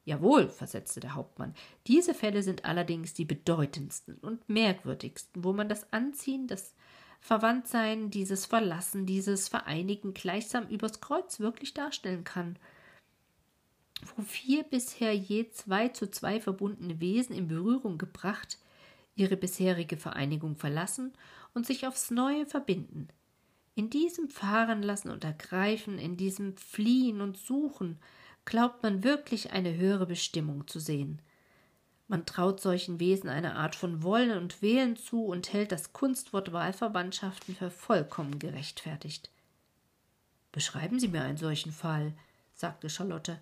Jawohl, 0.06 0.50
versetzte 0.50 1.02
der 1.02 1.14
Hauptmann, 1.14 1.54
diese 1.86 2.16
Fälle 2.16 2.42
sind 2.42 2.66
allerdings 2.66 3.14
die 3.14 3.26
bedeutendsten 3.26 4.16
und 4.16 4.48
merkwürdigsten, 4.50 5.44
wo 5.44 5.54
man 5.54 5.70
das 5.70 5.92
Anziehen, 5.94 6.48
das 6.48 6.74
Verwandtsein, 7.20 8.10
dieses 8.10 8.46
Verlassen, 8.46 9.06
dieses 9.06 9.50
Vereinigen 9.50 10.14
gleichsam 10.14 10.68
übers 10.68 11.02
Kreuz 11.02 11.40
wirklich 11.40 11.74
darstellen 11.74 12.24
kann 12.24 12.58
wo 14.16 14.22
vier 14.22 14.64
bisher 14.64 15.16
je 15.16 15.50
zwei 15.50 15.90
zu 15.90 16.10
zwei 16.10 16.40
verbundene 16.40 17.00
Wesen 17.00 17.36
in 17.36 17.48
Berührung 17.48 17.98
gebracht, 17.98 18.58
ihre 19.16 19.38
bisherige 19.38 19.98
Vereinigung 19.98 20.56
verlassen 20.56 21.14
und 21.54 21.66
sich 21.66 21.86
aufs 21.86 22.12
Neue 22.12 22.46
verbinden. 22.46 23.10
In 23.76 23.90
diesem 23.90 24.30
Fahrenlassen 24.30 25.12
und 25.12 25.24
Ergreifen, 25.24 26.00
in 26.00 26.18
diesem 26.18 26.58
Fliehen 26.58 27.22
und 27.22 27.38
Suchen, 27.38 27.98
glaubt 28.46 28.84
man 28.84 29.04
wirklich 29.04 29.52
eine 29.52 29.76
höhere 29.76 30.06
Bestimmung 30.06 30.68
zu 30.68 30.80
sehen. 30.80 31.22
Man 32.08 32.26
traut 32.26 32.60
solchen 32.60 33.00
Wesen 33.00 33.30
eine 33.30 33.56
Art 33.56 33.76
von 33.76 34.02
Wollen 34.02 34.36
und 34.38 34.62
Wählen 34.62 34.98
zu 34.98 35.26
und 35.26 35.54
hält 35.54 35.72
das 35.72 35.94
Kunstwort 35.94 36.52
Wahlverwandtschaften 36.52 37.56
für 37.56 37.70
vollkommen 37.70 38.40
gerechtfertigt. 38.40 39.30
Beschreiben 40.52 41.00
Sie 41.00 41.08
mir 41.08 41.22
einen 41.22 41.38
solchen 41.38 41.72
Fall, 41.72 42.14
sagte 42.54 42.90
Charlotte. 42.90 43.40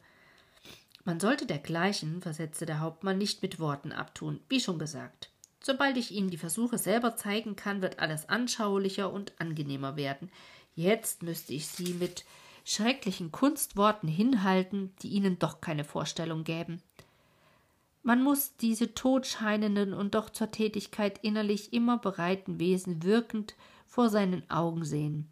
Man 1.08 1.22
sollte 1.22 1.46
dergleichen, 1.46 2.22
versetzte 2.22 2.66
der 2.66 2.82
Hauptmann, 2.82 3.18
nicht 3.18 3.42
mit 3.42 3.62
Worten 3.62 3.94
abtun, 3.94 4.42
wie 4.50 4.60
schon 4.60 4.78
gesagt. 4.78 5.32
Sobald 5.62 5.96
ich 5.96 6.12
Ihnen 6.12 6.30
die 6.30 6.38
Versuche 6.38 6.78
selber 6.78 7.16
zeigen 7.16 7.56
kann, 7.56 7.82
wird 7.82 8.00
alles 8.00 8.28
anschaulicher 8.28 9.14
und 9.14 9.32
angenehmer 9.40 9.96
werden. 9.96 10.30
Jetzt 10.76 11.24
müsste 11.24 11.54
ich 11.54 11.68
Sie 11.68 11.94
mit 11.94 12.26
schrecklichen 12.66 13.32
Kunstworten 13.32 14.10
hinhalten, 14.10 14.94
die 15.02 15.08
Ihnen 15.08 15.40
doch 15.40 15.62
keine 15.62 15.86
Vorstellung 15.86 16.44
gäben. 16.44 16.82
Man 18.04 18.22
muss 18.22 18.58
diese 18.58 18.94
totscheinenden 18.94 19.94
und 19.94 20.14
doch 20.14 20.30
zur 20.30 20.52
Tätigkeit 20.52 21.20
innerlich 21.24 21.72
immer 21.72 22.00
bereiten 22.00 22.60
Wesen 22.60 23.04
wirkend 23.04 23.56
vor 23.86 24.10
seinen 24.10 24.50
Augen 24.50 24.84
sehen 24.84 25.30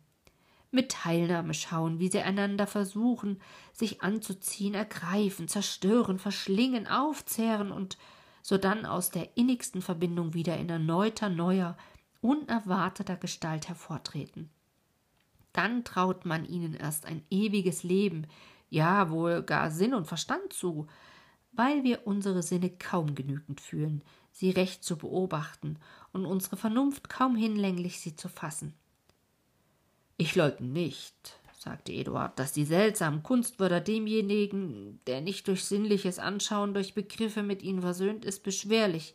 mit 0.76 0.92
Teilnahme 0.92 1.54
schauen, 1.54 2.00
wie 2.00 2.10
sie 2.10 2.22
einander 2.22 2.68
versuchen, 2.68 3.42
sich 3.74 4.02
anzuziehen, 4.04 4.76
ergreifen, 4.76 5.48
zerstören, 5.48 6.20
verschlingen, 6.20 6.88
aufzehren 6.88 7.72
und 7.72 7.98
sodann 8.44 8.86
aus 8.86 9.10
der 9.10 9.36
innigsten 9.38 9.82
Verbindung 9.82 10.36
wieder 10.36 10.58
in 10.58 10.70
erneuter, 10.70 11.30
neuer, 11.30 11.76
unerwarteter 12.22 13.16
Gestalt 13.16 13.68
hervortreten. 13.68 14.52
Dann 15.52 15.84
traut 15.84 16.26
man 16.26 16.46
ihnen 16.46 16.74
erst 16.74 17.06
ein 17.06 17.24
ewiges 17.32 17.84
Leben, 17.84 18.28
ja 18.70 19.10
wohl 19.10 19.42
gar 19.42 19.72
Sinn 19.72 19.94
und 19.94 20.06
Verstand 20.06 20.54
zu, 20.54 20.88
weil 21.54 21.84
wir 21.84 22.06
unsere 22.06 22.44
Sinne 22.44 22.70
kaum 22.70 23.16
genügend 23.16 23.62
fühlen, 23.62 24.04
sie 24.32 24.50
recht 24.52 24.84
zu 24.84 24.98
beobachten 24.98 25.80
und 26.12 26.26
unsere 26.26 26.58
Vernunft 26.58 27.10
kaum 27.10 27.36
hinlänglich, 27.36 28.00
sie 28.00 28.16
zu 28.16 28.28
fassen. 28.28 28.74
Ich 30.18 30.36
leugne 30.36 30.68
nicht, 30.68 31.40
sagte 31.58 31.92
Eduard, 31.92 32.40
dass 32.40 32.54
die 32.54 32.64
seltsamen 32.64 33.22
Kunstwörter 33.22 33.82
demjenigen, 33.82 35.02
der 35.08 35.20
nicht 35.20 35.48
durch 35.50 35.66
sinnliches 35.66 36.20
Anschauen, 36.20 36.74
durch 36.74 36.94
Begriffe 36.94 37.44
mit 37.44 37.62
ihnen 37.62 37.82
versöhnt 37.82 38.24
ist, 38.24 38.44
beschwerlich, 38.44 39.14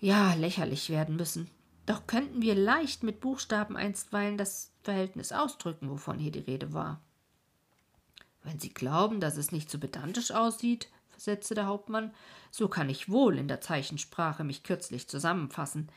ja 0.00 0.34
lächerlich 0.34 0.90
werden 0.90 1.14
müssen. 1.14 1.48
Doch 1.86 2.08
könnten 2.08 2.42
wir 2.42 2.56
leicht 2.56 3.04
mit 3.04 3.20
Buchstaben 3.20 3.76
einstweilen 3.76 4.36
das 4.36 4.72
Verhältnis 4.82 5.30
ausdrücken, 5.30 5.88
wovon 5.88 6.18
hier 6.18 6.32
die 6.32 6.40
Rede 6.40 6.72
war. 6.72 7.00
Wenn 8.42 8.58
Sie 8.58 8.74
glauben, 8.74 9.20
dass 9.20 9.36
es 9.36 9.52
nicht 9.52 9.70
so 9.70 9.78
pedantisch 9.78 10.32
aussieht, 10.32 10.88
versetzte 11.10 11.54
der 11.54 11.66
Hauptmann, 11.66 12.12
so 12.50 12.66
kann 12.66 12.88
ich 12.88 13.08
wohl 13.08 13.38
in 13.38 13.46
der 13.46 13.60
Zeichensprache 13.60 14.42
mich 14.42 14.64
kürzlich 14.64 15.06
zusammenfassen. 15.08 15.90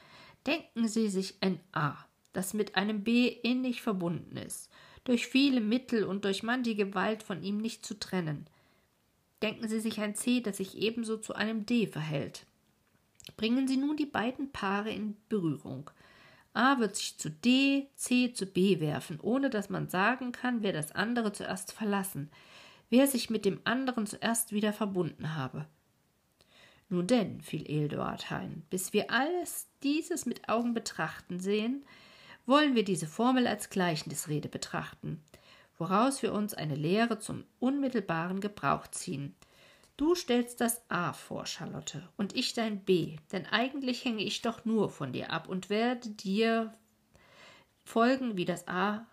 Denken 0.46 0.88
Sie 0.88 1.10
sich 1.10 1.38
ein 1.42 1.60
A 1.72 1.98
das 2.34 2.54
mit 2.54 2.76
einem 2.76 3.04
B 3.04 3.28
innig 3.28 3.82
verbunden 3.82 4.38
ist, 4.38 4.70
durch 5.04 5.28
viele 5.28 5.62
Mittel 5.62 6.04
und 6.04 6.26
durch 6.26 6.44
manche 6.44 6.76
Gewalt 6.76 7.24
von 7.24 7.42
ihm 7.44 7.58
nicht 7.58 7.86
zu 7.86 8.00
trennen. 8.00 8.48
Denken 9.42 9.68
Sie 9.68 9.80
sich 9.80 10.00
ein 10.02 10.16
C, 10.16 10.42
das 10.42 10.58
sich 10.58 10.78
ebenso 10.78 11.18
zu 11.18 11.34
einem 11.34 11.66
D 11.66 11.88
verhält. 11.88 12.46
Bringen 13.38 13.68
Sie 13.68 13.78
nun 13.78 13.96
die 13.96 14.06
beiden 14.06 14.52
Paare 14.52 14.92
in 14.92 15.16
Berührung. 15.30 15.90
A 16.54 16.80
wird 16.80 16.96
sich 16.96 17.18
zu 17.18 17.30
D, 17.30 17.88
C 17.96 18.34
zu 18.34 18.46
B 18.46 18.80
werfen, 18.80 19.20
ohne 19.22 19.50
dass 19.50 19.70
man 19.70 19.88
sagen 19.88 20.32
kann, 20.32 20.62
wer 20.62 20.74
das 20.74 20.92
andere 20.92 21.32
zuerst 21.32 21.72
verlassen, 21.72 22.30
wer 22.90 23.08
sich 23.08 23.30
mit 23.30 23.46
dem 23.46 23.62
anderen 23.64 24.08
zuerst 24.08 24.52
wieder 24.52 24.74
verbunden 24.74 25.36
habe. 25.36 25.68
Nun 26.90 27.06
denn, 27.06 27.42
fiel 27.42 27.70
Eduard 27.70 28.32
ein, 28.32 28.64
bis 28.72 28.94
wir 28.94 29.12
alles 29.12 29.68
dieses 29.84 30.26
mit 30.26 30.50
Augen 30.50 30.74
betrachten 30.74 31.40
sehen, 31.40 31.86
wollen 32.50 32.76
wir 32.76 32.84
diese 32.84 33.08
Formel 33.08 33.48
als 33.48 33.70
Gleichnisrede 33.70 34.50
betrachten, 34.50 35.24
woraus 35.78 36.22
wir 36.24 36.34
uns 36.34 36.54
eine 36.54 36.76
Lehre 36.76 37.20
zum 37.20 37.46
unmittelbaren 37.60 38.42
Gebrauch 38.42 38.88
ziehen. 38.88 39.36
Du 39.96 40.16
stellst 40.16 40.60
das 40.60 40.82
A 40.90 41.14
vor, 41.14 41.46
Charlotte, 41.46 42.10
und 42.18 42.36
ich 42.36 42.54
dein 42.54 42.84
B, 42.84 43.18
denn 43.32 43.46
eigentlich 43.46 44.04
hänge 44.04 44.24
ich 44.24 44.42
doch 44.42 44.66
nur 44.66 44.90
von 44.90 45.14
dir 45.14 45.32
ab 45.32 45.48
und 45.48 45.70
werde 45.70 46.10
dir 46.10 46.74
folgen 47.84 48.36
wie 48.36 48.46
das 48.46 48.68
A 48.68 49.06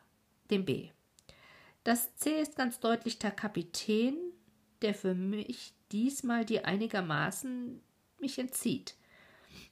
dem 0.51 0.65
B. 0.65 0.89
Das 1.85 2.17
C 2.17 2.41
ist 2.41 2.57
ganz 2.57 2.81
deutlich 2.81 3.19
der 3.19 3.33
Kapitän, 3.33 4.17
der 4.81 4.95
für 4.95 5.15
mich 5.15 5.75
diesmal 5.93 6.45
dir 6.45 6.67
einigermaßen 6.67 7.81
mich 8.19 8.39
entzieht. 8.39 8.97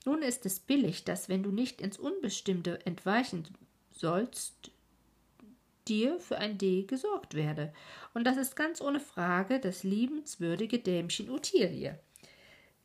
Nun 0.05 0.21
ist 0.21 0.45
es 0.45 0.59
billig, 0.59 1.03
dass, 1.03 1.29
wenn 1.29 1.43
du 1.43 1.51
nicht 1.51 1.81
ins 1.81 1.97
Unbestimmte 1.97 2.85
entweichen 2.85 3.47
sollst, 3.91 4.71
dir 5.87 6.19
für 6.19 6.37
ein 6.37 6.57
D 6.57 6.83
gesorgt 6.83 7.33
werde. 7.33 7.73
Und 8.13 8.25
das 8.25 8.37
ist 8.37 8.55
ganz 8.55 8.81
ohne 8.81 8.99
Frage 8.99 9.59
das 9.59 9.83
liebenswürdige 9.83 10.79
Dämchen 10.79 11.29
Ottilie, 11.29 11.99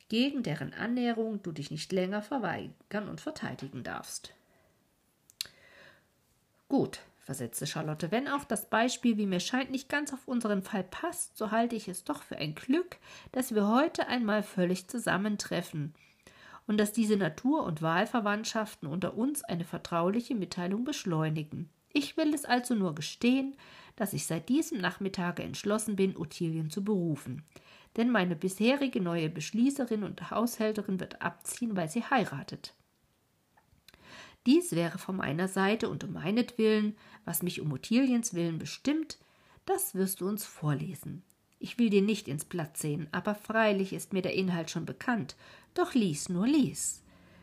gegen 0.09 0.43
deren 0.43 0.75
Annäherung 0.75 1.43
du 1.43 1.53
dich 1.53 1.71
nicht 1.71 1.93
länger 1.93 2.23
verweigern 2.23 3.09
und 3.09 3.21
verteidigen 3.21 3.83
darfst. 3.83 4.35
Gut, 6.69 7.01
versetzte 7.19 7.67
Charlotte, 7.67 8.11
wenn 8.11 8.29
auch 8.29 8.45
das 8.45 8.69
Beispiel, 8.69 9.17
wie 9.17 9.27
mir 9.27 9.41
scheint, 9.41 9.71
nicht 9.71 9.89
ganz 9.89 10.13
auf 10.13 10.29
unseren 10.29 10.63
Fall 10.63 10.85
passt, 10.85 11.37
so 11.37 11.51
halte 11.51 11.77
ich 11.77 11.89
es 11.89 12.05
doch 12.05 12.23
für 12.23 12.37
ein 12.37 12.55
Glück, 12.55 12.97
dass 13.33 13.55
wir 13.55 13.69
heute 13.69 14.07
einmal 14.09 14.43
völlig 14.43 14.89
zusammentreffen 14.89 15.95
und 16.71 16.77
dass 16.77 16.93
diese 16.93 17.17
Natur- 17.17 17.65
und 17.65 17.83
Wahlverwandtschaften 17.83 18.89
unter 18.89 19.17
uns 19.17 19.43
eine 19.43 19.65
vertrauliche 19.65 20.37
Mitteilung 20.37 20.85
beschleunigen. 20.85 21.69
Ich 21.93 22.17
will 22.17 22.33
es 22.33 22.45
also 22.45 22.77
nur 22.77 22.95
gestehen, 22.95 23.57
dass 23.97 24.13
ich 24.13 24.25
seit 24.25 24.49
diesem 24.49 24.79
Nachmittage 24.81 25.43
entschlossen 25.43 25.97
bin, 25.97 26.17
Ottilien 26.17 26.71
zu 26.71 26.85
berufen. 26.85 27.43
Denn 27.97 28.09
meine 28.09 28.37
bisherige 28.37 29.01
neue 29.01 29.29
Beschließerin 29.29 30.05
und 30.05 30.31
Haushälterin 30.31 31.01
wird 31.01 31.21
abziehen, 31.23 31.75
weil 31.75 31.91
sie 31.91 32.05
heiratet. 32.05 32.73
Dies 34.47 34.71
wäre 34.71 34.99
von 34.99 35.17
meiner 35.17 35.49
Seite 35.49 35.89
und 35.89 36.05
um 36.05 36.13
meinetwillen, 36.13 36.97
was 37.25 37.43
mich 37.43 37.61
um 37.61 37.73
Ottiliens 37.73 38.33
Willen 38.33 38.61
bestimmt, 38.61 39.19
das 39.67 39.97
wirst 39.97 40.21
du 40.21 40.29
uns 40.29 40.45
vorlesen. 40.45 41.25
Ich 41.63 41.79
will 41.79 41.91
dir 41.91 42.01
nicht 42.01 42.27
ins 42.27 42.47
Blatt 42.47 42.79
sehen, 42.79 43.07
aber 43.13 43.35
freilich 43.35 43.93
ist 43.93 44.15
mir 44.15 44.23
der 44.23 44.35
Inhalt 44.35 44.71
schon 44.71 44.87
bekannt. 44.87 45.37
Doch 45.75 45.95
lies 45.95 46.29
nur 46.29 46.47
lies. 46.47 47.03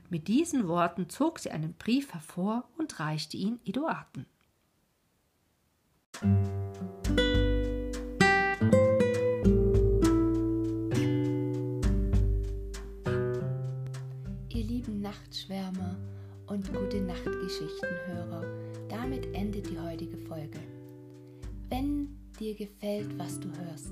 Mit 0.09 0.27
diesen 0.27 0.67
Worten 0.67 1.09
zog 1.09 1.39
sie 1.39 1.51
einen 1.51 1.73
Brief 1.73 2.13
hervor 2.13 2.67
und 2.77 2.99
reichte 2.99 3.37
ihn 3.37 3.59
Eduarden. 3.65 4.25
Ihr 14.49 14.63
lieben 14.63 15.01
Nachtschwärmer 15.01 15.97
und 16.47 16.73
gute 16.73 17.01
Nachtgeschichtenhörer, 17.01 18.43
damit 18.89 19.25
endet 19.35 19.69
die 19.69 19.79
heutige 19.79 20.17
Folge. 20.17 20.59
Wenn 21.69 22.17
dir 22.39 22.55
gefällt, 22.55 23.17
was 23.19 23.39
du 23.39 23.49
hörst, 23.49 23.91